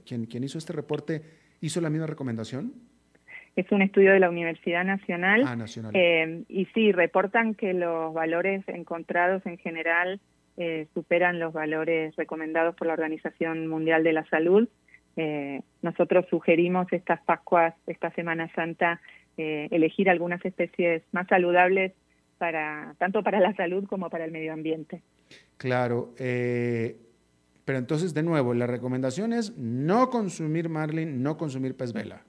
[0.05, 1.23] quien, quien hizo este reporte,
[1.61, 2.73] hizo la misma recomendación?
[3.55, 5.43] Es un estudio de la Universidad Nacional.
[5.45, 5.91] Ah, nacional.
[5.95, 10.19] Eh, y sí, reportan que los valores encontrados en general
[10.57, 14.67] eh, superan los valores recomendados por la Organización Mundial de la Salud.
[15.15, 18.99] Eh, nosotros sugerimos estas Pascuas, esta Semana Santa,
[19.37, 21.91] elegir algunas especies más saludables
[22.37, 25.01] para tanto para la salud como para el medio ambiente.
[25.57, 26.13] Claro.
[27.65, 32.21] Pero entonces, de nuevo, la recomendación es no consumir marlin, no consumir pez vela.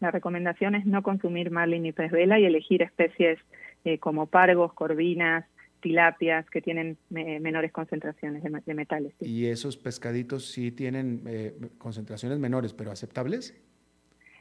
[0.00, 3.38] La recomendación es no consumir marlin ni pez vela y elegir especies
[3.84, 5.44] eh, como pargos, corvinas,
[5.80, 9.14] tilapias que tienen menores concentraciones de, metales.
[9.20, 13.56] ¿Y esos pescaditos sí tienen eh, concentraciones menores, pero aceptables?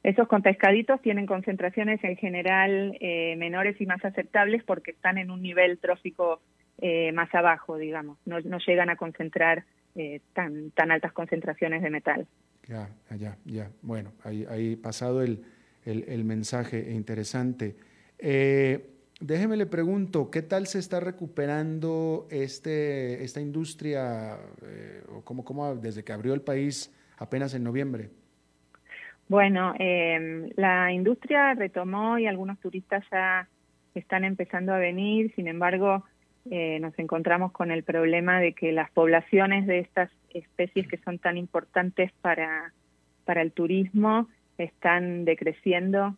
[0.01, 5.29] Esos con pescaditos tienen concentraciones en general eh, menores y más aceptables porque están en
[5.29, 6.41] un nivel trófico
[7.11, 8.19] más abajo, digamos.
[8.27, 9.65] No, no llegan a concentrar
[9.97, 12.27] eh, tan, tan altas concentraciones de metal.
[12.67, 13.71] Ya, ya, ya.
[13.81, 15.43] Bueno, ahí, ahí pasado el,
[15.85, 17.77] el, mensaje interesante.
[18.19, 18.89] Eh,
[19.21, 25.75] déjeme le pregunto, ¿qué tal se está recuperando este, esta industria, eh, o cómo, cómo,
[25.75, 28.09] desde que abrió el país apenas en noviembre?
[29.29, 33.47] Bueno, eh, la industria retomó y algunos turistas ya
[33.93, 36.03] están empezando a venir, sin embargo,
[36.49, 41.19] eh, nos encontramos con el problema de que las poblaciones de estas especies que son
[41.19, 42.73] tan importantes para,
[43.25, 46.15] para el turismo están decreciendo.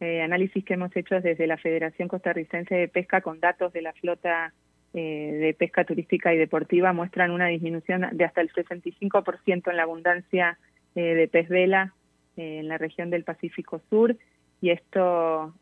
[0.00, 3.92] Eh, análisis que hemos hecho desde la Federación Costarricense de Pesca con datos de la
[3.92, 4.52] flota
[4.94, 9.84] eh, de pesca turística y deportiva muestran una disminución de hasta el 65% en la
[9.84, 10.58] abundancia
[10.94, 11.94] eh, de pez vela
[12.36, 14.16] en la región del Pacífico Sur.
[14.60, 15.54] Y esto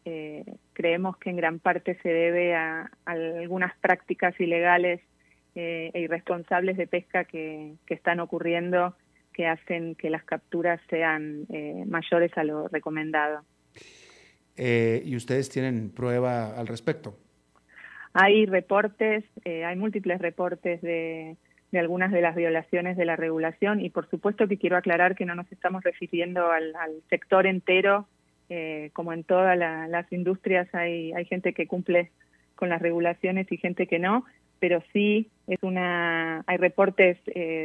[0.74, 5.00] creemos que en gran parte se debe a, algunas prácticas ilegales
[5.54, 8.94] e irresponsables de pesca que, que están ocurriendo
[9.32, 11.46] que hacen que las capturas sean
[11.86, 13.44] mayores a lo recomendado.
[14.62, 17.16] Eh, y ustedes tienen prueba al respecto.
[18.12, 21.36] Hay reportes, eh, hay múltiples reportes de,
[21.72, 25.34] algunas de las violaciones de la regulación y por supuesto que quiero aclarar que no
[25.34, 26.74] nos estamos refiriendo al,
[27.08, 28.06] sector entero,
[28.50, 32.10] eh, como en todas las industrias hay, hay gente que cumple
[32.54, 34.26] con las regulaciones y gente que no,
[34.60, 37.18] pero sí es una, hay reportes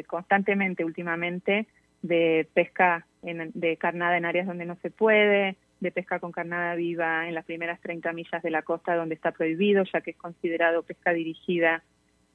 [0.08, 1.68] constantemente últimamente
[2.02, 7.28] de pesca de carnada en áreas donde no se puede, de pesca con carnada viva
[7.28, 10.84] en las primeras 30 millas de la costa donde está prohibido, ya que es considerado
[10.84, 11.84] pesca dirigida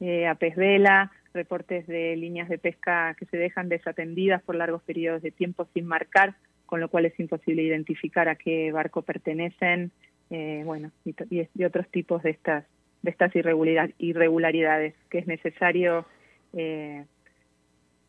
[0.00, 4.82] eh, a pez vela, reportes de líneas de pesca que se dejan desatendidas por largos
[4.82, 6.34] periodos de tiempo sin marcar,
[6.66, 9.90] con lo cual es imposible identificar a qué barco pertenecen,
[10.30, 12.64] eh, bueno, y, otros tipos de estas
[13.02, 16.06] de estas irregularidades que es necesario
[16.52, 17.04] eh,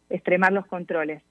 [0.10, 1.22] extremar los controles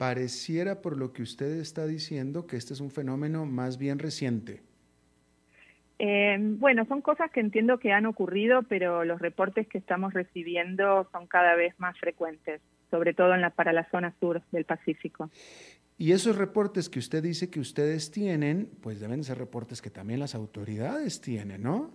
[0.00, 4.62] pareciera por lo que usted está diciendo que este es un fenómeno más bien reciente.
[5.98, 11.06] Eh, bueno, son cosas que entiendo que han ocurrido, pero los reportes que estamos recibiendo
[11.12, 15.28] son cada vez más frecuentes, sobre todo en la, para la zona sur del Pacífico.
[15.98, 20.18] Y esos reportes que usted dice que ustedes tienen, pues deben ser reportes que también
[20.18, 21.92] las autoridades tienen, ¿no?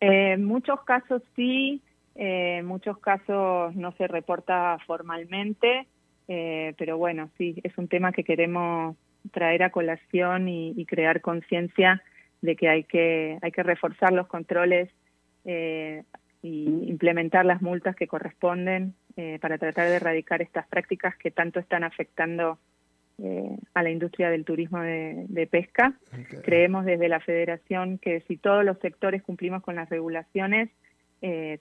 [0.00, 1.82] Eh, muchos casos sí,
[2.14, 5.86] eh, en muchos casos no se reporta formalmente,
[6.28, 8.96] eh, pero bueno, sí, es un tema que queremos
[9.32, 12.02] traer a colación y, crear conciencia
[12.42, 14.88] de que hay que hay que reforzar los controles
[15.44, 16.04] eh,
[16.42, 21.58] y implementar las multas que corresponden eh, para tratar de erradicar estas prácticas que tanto
[21.58, 22.58] están afectando
[23.74, 25.98] a la industria del turismo de, pesca.
[26.44, 30.70] Creemos desde la Federación que si todos los sectores cumplimos con las regulaciones,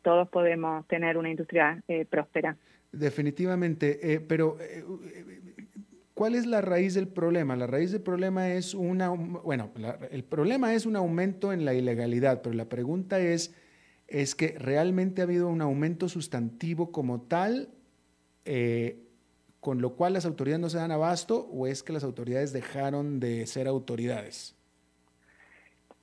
[0.02, 2.58] todos podemos tener una industria próspera.
[2.96, 4.84] Definitivamente, eh, pero eh,
[6.14, 7.58] ¿cuál es la raíz del problema?
[7.58, 9.72] La raíz del problema es una, bueno,
[10.12, 13.54] el problema es un aumento en la ilegalidad, pero la pregunta es,
[14.08, 17.68] ¿es que realmente ha habido un aumento sustantivo como tal,
[18.46, 19.05] eh,
[19.66, 23.20] con lo cual las autoridades no se dan abasto, o es que las autoridades dejaron
[23.20, 24.56] de ser autoridades?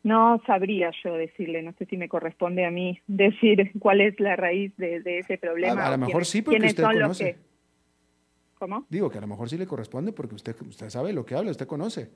[0.03, 4.35] No sabría yo decirle, no sé si me corresponde a mí decir cuál es la
[4.35, 5.87] raíz de, ese problema.
[5.87, 7.37] A, lo mejor sí, porque usted conoce.
[8.59, 8.85] ¿Cómo?
[8.89, 11.53] Digo que a lo mejor sí le corresponde porque usted, usted sabe lo que habla,
[11.53, 12.11] usted conoce.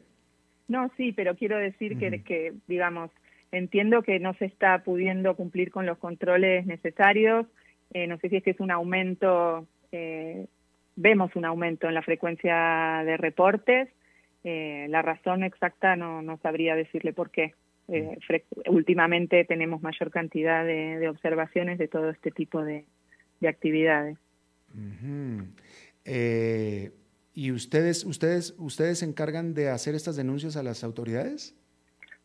[0.66, 3.12] No, sí, pero quiero decir que, que, digamos,
[3.53, 7.47] entiendo que no se está pudiendo cumplir con los controles necesarios.
[7.92, 10.49] Eh, no sé si es que es un aumento, eh,
[10.97, 13.88] vemos un aumento en la frecuencia de reportes.
[14.44, 17.55] Eh, la razón exacta no, no sabría decirle por qué.
[17.88, 18.18] Eh,
[18.68, 22.84] últimamente tenemos mayor cantidad de, observaciones de todo este tipo de,
[23.47, 24.18] actividades.
[26.05, 26.90] Eh,
[27.32, 31.55] ¿Y ustedes, ustedes, ustedes se encargan de hacer estas denuncias a las autoridades?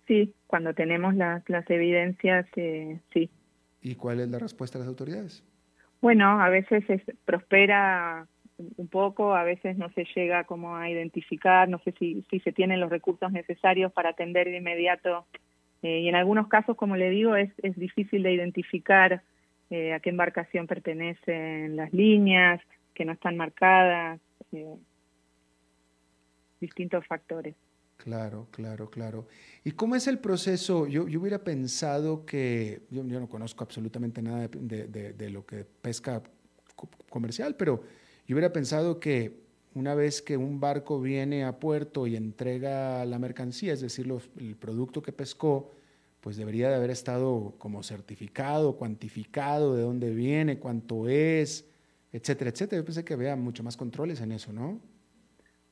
[0.07, 3.30] Sí, cuando tenemos las, las evidencias, eh, sí.
[3.82, 5.43] ¿Y cuál es la respuesta de las autoridades?
[6.01, 6.84] Bueno, a veces
[7.26, 8.26] prospera
[8.78, 12.51] un poco, a veces no se llega como a identificar, no sé si, si se
[12.51, 15.26] tienen los recursos necesarios para atender de inmediato
[15.82, 19.24] eh, y en algunos casos, como le digo, es, es difícil de identificar
[19.70, 22.62] eh, a qué embarcación pertenecen las líneas,
[22.93, 24.20] que no están marcadas,
[24.51, 24.76] eh,
[26.59, 27.55] distintos factores.
[27.97, 29.28] Claro, claro, claro.
[29.64, 30.88] ¿Y cómo es el proceso?
[30.88, 35.66] Yo, yo hubiera pensado que, yo, no conozco absolutamente nada de, de, de, lo que
[35.82, 36.22] pesca
[37.09, 37.84] comercial, pero
[38.32, 39.41] yo hubiera pensado que
[39.73, 44.07] una vez que un barco viene a puerto y entrega la mercancía, es decir,
[44.39, 45.73] el producto que pescó,
[46.21, 51.69] pues debería de haber estado como certificado, cuantificado, de dónde viene, cuánto es,
[52.13, 52.82] etcétera, etcétera.
[52.82, 54.79] Yo pensé que había mucho más controles en eso, ¿no?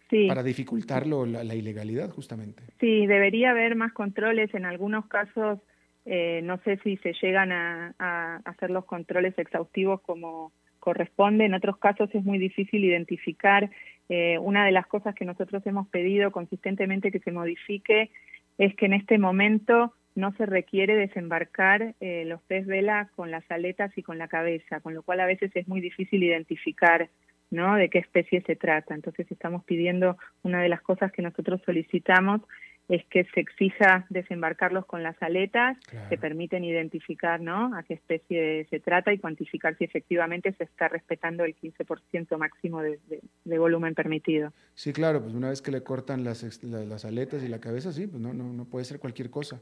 [0.09, 0.27] Sí.
[0.27, 2.63] Para dificultarlo, la, ilegalidad, justamente.
[2.81, 4.53] Sí, debería haber más controles.
[4.53, 5.59] En algunos casos,
[6.03, 10.51] eh, no sé si se llegan a hacer los controles exhaustivos como
[10.89, 11.45] corresponde.
[11.45, 13.69] En otros casos es muy difícil identificar.
[14.09, 18.09] Eh, una de las cosas que nosotros hemos pedido consistentemente que se modifique
[18.57, 23.43] es que en este momento no se requiere desembarcar eh, los pez vela con las
[23.51, 27.07] aletas y con la cabeza, con lo cual a veces es muy difícil identificar
[27.51, 27.75] ¿no?
[27.75, 28.95] de qué especie se trata.
[28.95, 32.41] Entonces estamos pidiendo, una de las cosas que nosotros solicitamos
[32.89, 35.77] es que se exija desembarcarlos con las aletas,
[36.09, 37.75] se permiten identificar ¿no?
[37.75, 42.81] a qué especie se trata y cuantificar si efectivamente se está respetando el 15% máximo
[42.81, 44.51] de, volumen permitido.
[44.73, 48.07] Sí, claro, pues una vez que le cortan las, las, aletas y la cabeza, sí,
[48.07, 49.61] pues no, no, no puede ser cualquier cosa.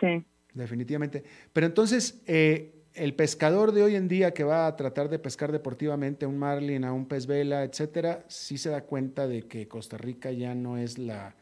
[0.00, 0.24] Sí.
[0.52, 1.22] Definitivamente.
[1.52, 5.52] Pero entonces, eh, el pescador de hoy en día que va a tratar de pescar
[5.52, 9.68] deportivamente a un marlin, a un pez vela, etcétera, sí se da cuenta de que
[9.68, 11.36] Costa Rica ya no es la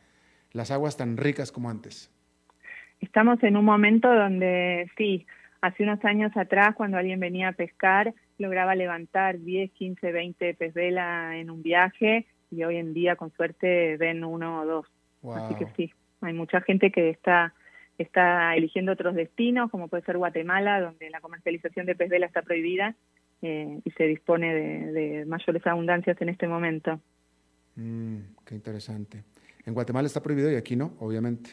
[0.52, 2.10] las aguas tan ricas como antes?
[3.00, 5.26] Estamos en un momento donde sí,
[5.60, 10.74] hace unos años atrás cuando alguien venía a pescar lograba levantar 10, 15, 20 pez
[10.74, 14.86] vela en un viaje y hoy en día con suerte ven uno o dos.
[15.34, 17.54] Así que sí, hay mucha gente que está
[17.98, 22.42] está eligiendo otros destinos, como puede ser Guatemala, donde la comercialización de pez vela está
[22.42, 22.94] prohibida
[23.42, 27.00] eh, y se dispone de, mayores abundancias en este momento.
[27.76, 29.22] Mm, qué interesante.
[29.66, 31.50] En Guatemala está prohibido y aquí no, obviamente.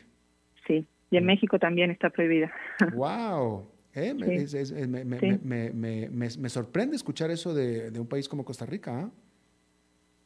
[0.67, 1.27] Sí, y en mm.
[1.27, 2.51] México también está prohibida.
[2.93, 3.67] ¡Wow!
[3.95, 4.13] Eh,
[5.43, 8.99] me, sorprende escuchar eso de, un país como Costa Rica.
[8.99, 9.11] ¿ah?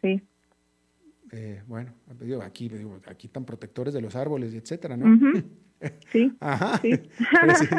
[0.01, 0.21] Sí.
[1.33, 1.93] Eh, bueno,
[2.41, 2.71] aquí,
[3.05, 5.43] aquí están protectores de los árboles y etcétera, ¿no?
[6.11, 6.33] Sí.
[6.39, 6.79] Ajá.
[6.79, 6.91] Sí.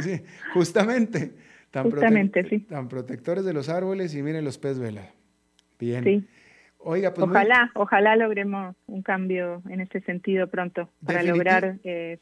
[0.05, 0.23] sí,
[0.55, 1.35] Justamente.
[1.73, 2.61] Tan Justamente, sí.
[2.61, 5.11] Tan protectores de los árboles y miren los pez vela.
[5.81, 6.05] Bien.
[6.05, 6.25] Sí.
[6.91, 12.16] Oiga, pues ojalá, ojalá logremos un cambio en este sentido pronto para lograr eh,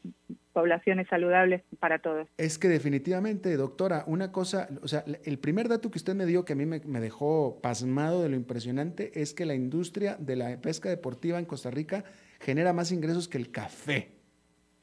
[0.51, 2.27] poblaciones saludables para todos.
[2.37, 6.43] Es que definitivamente, doctora, una cosa, o sea, el primer dato que usted me dio
[6.43, 10.59] que a mí me, dejó pasmado de lo impresionante es que la industria de la
[10.59, 12.03] pesca deportiva en Costa Rica
[12.41, 14.09] genera más ingresos que el café.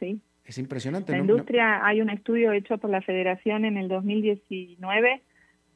[0.01, 0.19] Sí.
[0.47, 1.13] Es impresionante.
[1.13, 5.21] La industria, hay un estudio hecho por la Federación en el 2019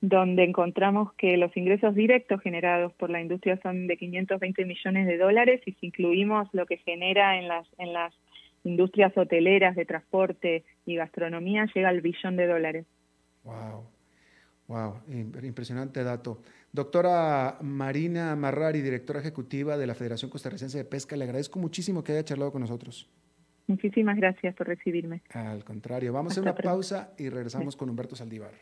[0.01, 5.19] donde encontramos que los ingresos directos generados por la industria son de 520 millones de
[5.19, 8.15] dólares y si incluimos lo que genera en las, en las
[8.65, 12.87] industrias hoteleras de transporte y gastronomía llega al billón de dólares.
[13.45, 13.87] Wow,
[14.69, 16.43] wow, impresionante dato.
[16.73, 22.13] Doctora Marina Marrari, directora ejecutiva de la Federación Costarricense de Pesca, le agradezco muchísimo que
[22.13, 23.11] haya charlado con nosotros.
[23.67, 25.23] Muchísimas gracias por recibirme.
[25.31, 28.53] Al contrario, vamos a hacer una pausa y regresamos con Humberto Saldívar.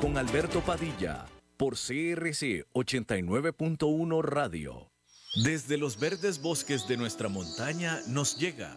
[0.00, 1.26] Con Alberto Padilla
[1.56, 4.90] por CRC 89.1 Radio.
[5.44, 8.76] Desde los verdes bosques de nuestra montaña nos llega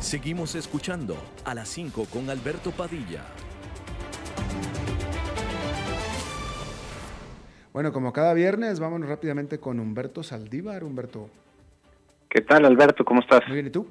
[0.00, 3.20] Seguimos escuchando a las 5 con Alberto Padilla.
[7.74, 10.84] Bueno, como cada viernes, vámonos rápidamente con Humberto Saldívar.
[10.84, 11.28] Humberto.
[12.30, 13.04] ¿Qué tal, Alberto?
[13.04, 13.42] ¿Cómo estás?
[13.46, 13.86] Muy bien, ¿y tú?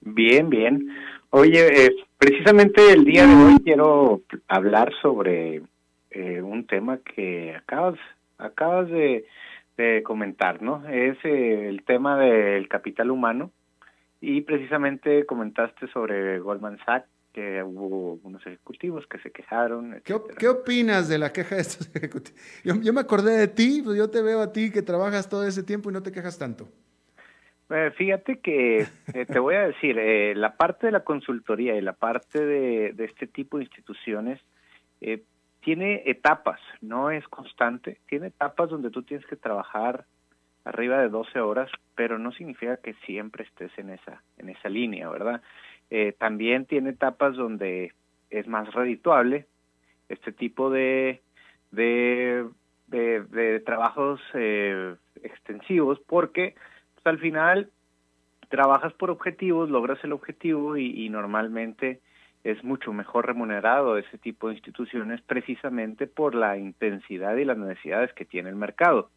[0.00, 0.88] Bien, bien.
[1.28, 5.60] Oye, eh, precisamente el día de hoy quiero hablar sobre
[6.10, 7.98] eh, un tema que acabas,
[8.38, 9.26] acabas de,
[10.04, 10.88] comentar, ¿no?
[10.88, 13.50] Es eh, el tema del capital humano
[14.20, 20.00] y precisamente comentaste sobre Goldman Sachs, que hubo unos ejecutivos que se quejaron.
[20.02, 22.40] ¿Qué, opinas de la queja de estos ejecutivos?
[22.64, 25.62] Yo, me acordé de ti, pues yo te veo a ti que trabajas todo ese
[25.62, 26.66] tiempo y no te quejas tanto.
[27.68, 31.82] Eh, fíjate que eh, te voy a decir, eh, la parte de la consultoría y
[31.82, 34.40] la parte de, de este tipo de instituciones
[35.60, 40.06] tiene etapas, no es constante, tiene etapas donde tú tienes que trabajar
[40.66, 45.08] arriba de 12 horas, pero no significa que siempre estés en esa, en esa línea,
[45.08, 45.40] ¿verdad?
[45.90, 47.92] Eh, también tiene etapas donde
[48.30, 49.46] es más redituable
[50.08, 51.22] este tipo de,
[51.70, 52.44] de,
[52.88, 56.56] de, trabajos eh, extensivos, porque
[56.94, 57.70] pues, al final
[58.48, 62.00] trabajas por objetivos, logras el objetivo y, normalmente
[62.44, 68.12] es mucho mejor remunerado ese tipo de instituciones precisamente por la intensidad y las necesidades
[68.12, 69.10] que tiene el mercado.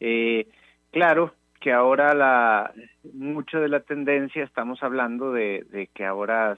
[0.00, 0.48] Eh,
[0.94, 2.72] claro que ahora la
[3.12, 6.56] mucho de la tendencia estamos hablando de, de que ahora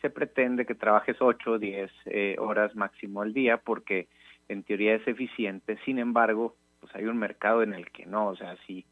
[0.00, 4.06] se pretende que trabajes 8 o 10 eh, horas máximo al día porque
[4.48, 8.36] en teoría es eficiente, sin embargo, pues hay un mercado en el que no, o
[8.36, 8.86] sea, si,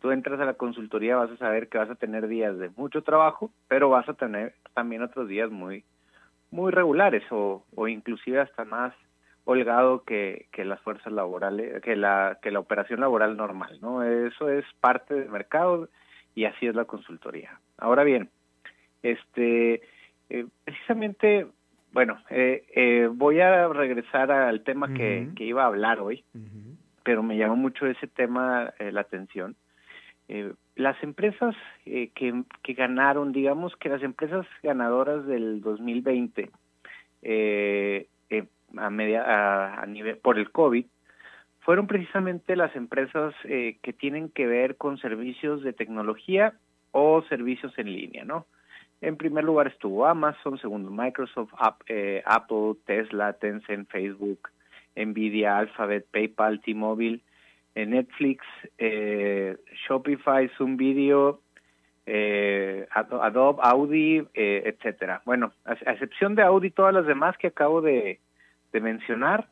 [0.00, 3.02] tú entras a la consultoría vas a saber que vas a tener días de mucho
[3.02, 5.84] trabajo, pero vas a tener también otros días muy
[6.52, 8.92] muy regulares o, o inclusive hasta más
[9.44, 14.02] holgado que, que las fuerzas laborales, que la, que la operación laboral normal, ¿no?
[14.02, 15.88] Eso es parte del mercado
[16.34, 17.58] y así es la consultoría.
[17.78, 18.30] Ahora bien,
[19.02, 19.82] este,
[20.28, 21.46] eh, precisamente,
[21.92, 26.24] bueno, eh, eh, voy a regresar al tema que, iba a hablar hoy,
[27.02, 29.56] pero me llamó mucho ese tema la atención.
[30.76, 36.50] las empresas que, que ganaron, digamos que las empresas ganadoras del 2020,
[38.76, 40.84] a media, a, nivel por el COVID,
[41.60, 46.54] fueron precisamente las empresas que tienen que ver con servicios de tecnología
[46.92, 48.46] o servicios en línea, ¿no?
[49.00, 51.52] En primer lugar estuvo Amazon, segundo Microsoft,
[51.86, 54.50] eh, Apple, Tesla, Tencent, Facebook,
[54.94, 57.20] Nvidia, Alphabet, PayPal, T-Mobile,
[57.74, 58.44] eh, Netflix,
[58.76, 59.56] eh,
[59.86, 61.40] Shopify, Zoom Video,
[62.90, 65.22] Adobe, Audi, etcétera.
[65.24, 68.18] Bueno, a, excepción de Audi, todas las demás que acabo de,
[68.72, 69.48] de mencionar,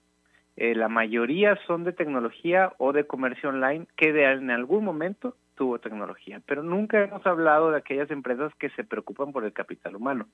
[0.57, 5.81] la mayoría son de tecnología o de comercio online que de, en algún momento tuvo
[5.81, 10.29] tecnología, pero nunca hemos hablado de aquellas empresas que se preocupan por el capital humano.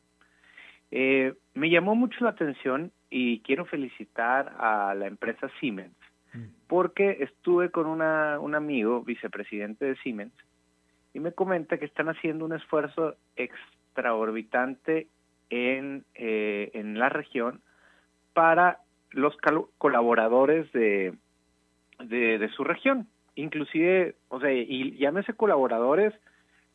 [0.90, 5.96] Eh, me llamó mucho la atención y quiero felicitar a la empresa Siemens,
[6.34, 6.44] mm.
[6.68, 10.34] porque estuve con una, un amigo, vicepresidente de Siemens,
[11.14, 15.08] y me comenta que están haciendo un esfuerzo extraorbitante
[15.48, 17.62] en, eh, en la región
[18.34, 18.80] para
[19.10, 19.34] los
[19.78, 21.14] colaboradores de,
[21.98, 26.14] de su región inclusive, o sea, y llámese colaboradores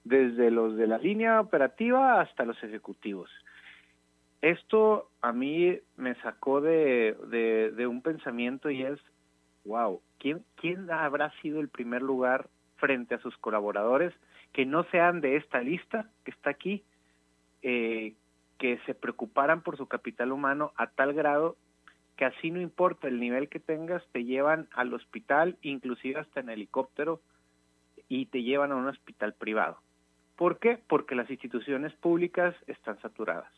[0.03, 3.29] desde los de la línea operativa hasta los ejecutivos.
[4.41, 7.15] Esto a mí me sacó de,
[7.75, 8.99] de, un pensamiento y es,
[9.65, 12.47] wow, ¿quién, ¿quién habrá sido el primer lugar
[12.77, 14.13] frente a sus colaboradores
[14.53, 16.83] que no sean de esta lista que está aquí,
[17.61, 18.13] eh,
[18.59, 21.57] que se preocuparan por su capital humano a tal grado
[22.19, 26.49] que así no importa el nivel que tengas, te llevan al hospital, inclusive hasta en
[26.49, 27.21] helicóptero,
[28.09, 29.77] y te llevan a un hospital privado.
[30.35, 30.77] ¿Por qué?
[30.85, 33.49] Porque las instituciones públicas están saturadas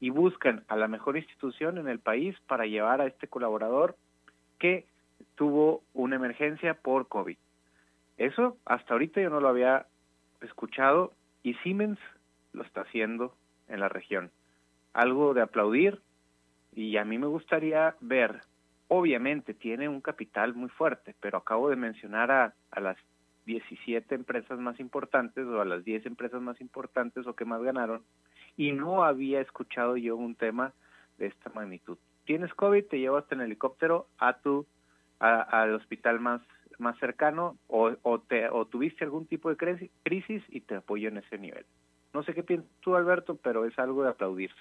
[0.00, 3.96] y buscan a la mejor institución en el país para llevar a este colaborador
[4.58, 4.86] que
[5.34, 7.36] tuvo una emergencia por COVID.
[8.16, 9.88] Eso hasta ahorita yo no lo había
[10.40, 11.98] escuchado y Siemens
[12.54, 13.34] lo está haciendo
[13.68, 14.30] en la región.
[14.96, 16.00] Algo de aplaudir
[16.72, 18.40] y a mí me gustaría ver,
[18.88, 22.96] obviamente tiene un capital muy fuerte, pero acabo de mencionar a, a las
[23.44, 28.02] 17 empresas más importantes o a las 10 empresas más importantes o que más ganaron
[28.56, 30.72] y no había escuchado yo un tema
[31.18, 31.98] de esta magnitud.
[32.24, 34.66] Tienes COVID, te llevas en helicóptero a tu
[35.18, 36.40] al hospital más
[36.78, 39.56] más cercano o, o, te, o tuviste algún tipo de
[40.02, 41.64] crisis y te apoyo en ese nivel.
[42.14, 44.56] No sé qué piensas tú, Alberto, pero es algo de aplaudirse.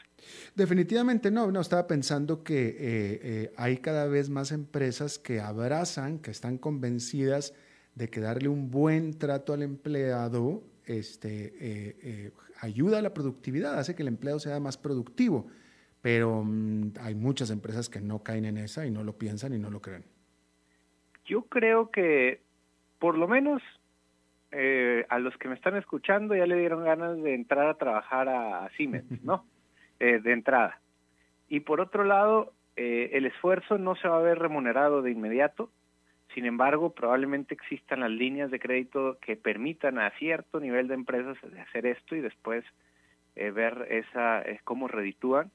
[0.56, 6.20] Definitivamente no, no, estaba pensando que eh, eh, hay cada vez más empresas que abrazan,
[6.20, 7.54] que están convencidas
[7.96, 13.96] de que darle un buen trato al empleado este, eh, ayuda a la productividad, hace
[13.96, 15.48] que el empleado sea más productivo,
[16.02, 19.60] pero mm, hay muchas empresas que no caen en esa y no lo piensan y
[19.60, 20.04] no lo creen.
[21.26, 22.42] Yo creo que
[23.00, 23.62] por lo menos
[24.58, 28.30] eh, a los que me están escuchando ya le dieron ganas de entrar a trabajar
[28.30, 29.46] a, Siemens, ¿no?
[30.00, 30.80] Eh, de entrada.
[31.50, 35.72] Y por otro lado, eh, el esfuerzo no se va a ver remunerado de inmediato,
[36.34, 41.38] sin embargo, probablemente existan las líneas de crédito que permitan a cierto nivel de empresas
[41.62, 42.64] hacer esto y después
[43.36, 45.52] ver esa cómo reditúan,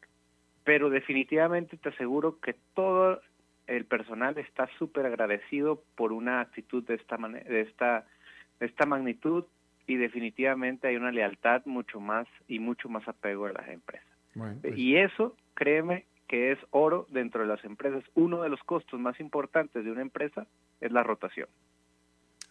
[0.64, 3.20] pero definitivamente te aseguro que todo
[3.66, 8.06] el personal está súper agradecido por una actitud de esta manera, de esta
[8.60, 9.44] esta magnitud
[9.86, 14.06] y definitivamente hay una lealtad mucho más y mucho más apego a las empresas.
[14.34, 18.04] Pues y eso, créeme, que es oro dentro de las empresas.
[18.14, 20.46] Uno de los costos más importantes de una empresa
[20.80, 21.48] es la rotación.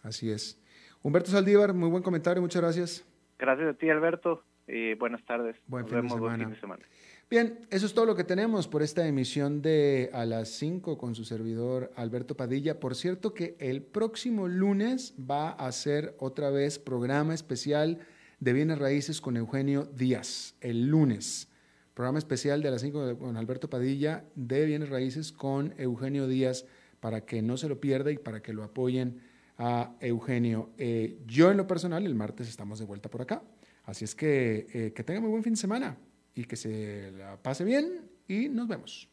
[0.02, 0.62] Así es.
[1.02, 3.06] Humberto Saldívar, muy buen comentario, muchas gracias.
[3.38, 5.56] Gracias a ti, Alberto, y buenas tardes.
[5.66, 6.84] Buen fin, de semana.
[7.30, 11.14] Bien, eso es todo lo que tenemos por esta emisión de A las 5 con
[11.14, 12.80] su servidor Alberto Padilla.
[12.80, 18.00] Por cierto que el próximo lunes va a ser otra vez programa especial
[18.40, 21.46] de Bienes Raíces con Eugenio Díaz, el lunes.
[21.94, 26.64] Programa especial de a las 5 con Alberto Padilla de Bienes Raíces con Eugenio Díaz
[26.98, 29.20] para que no se lo pierda y para que lo apoyen
[29.56, 30.70] a Eugenio.
[30.78, 33.40] Eh, yo en lo personal, el martes estamos de vuelta por acá.
[33.84, 35.96] Así es que eh, que tenga muy buen fin de semana
[36.34, 39.08] y que se la pase bien y nos vemos.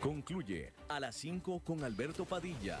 [0.00, 2.80] Concluye a las 5 con Alberto Padilla.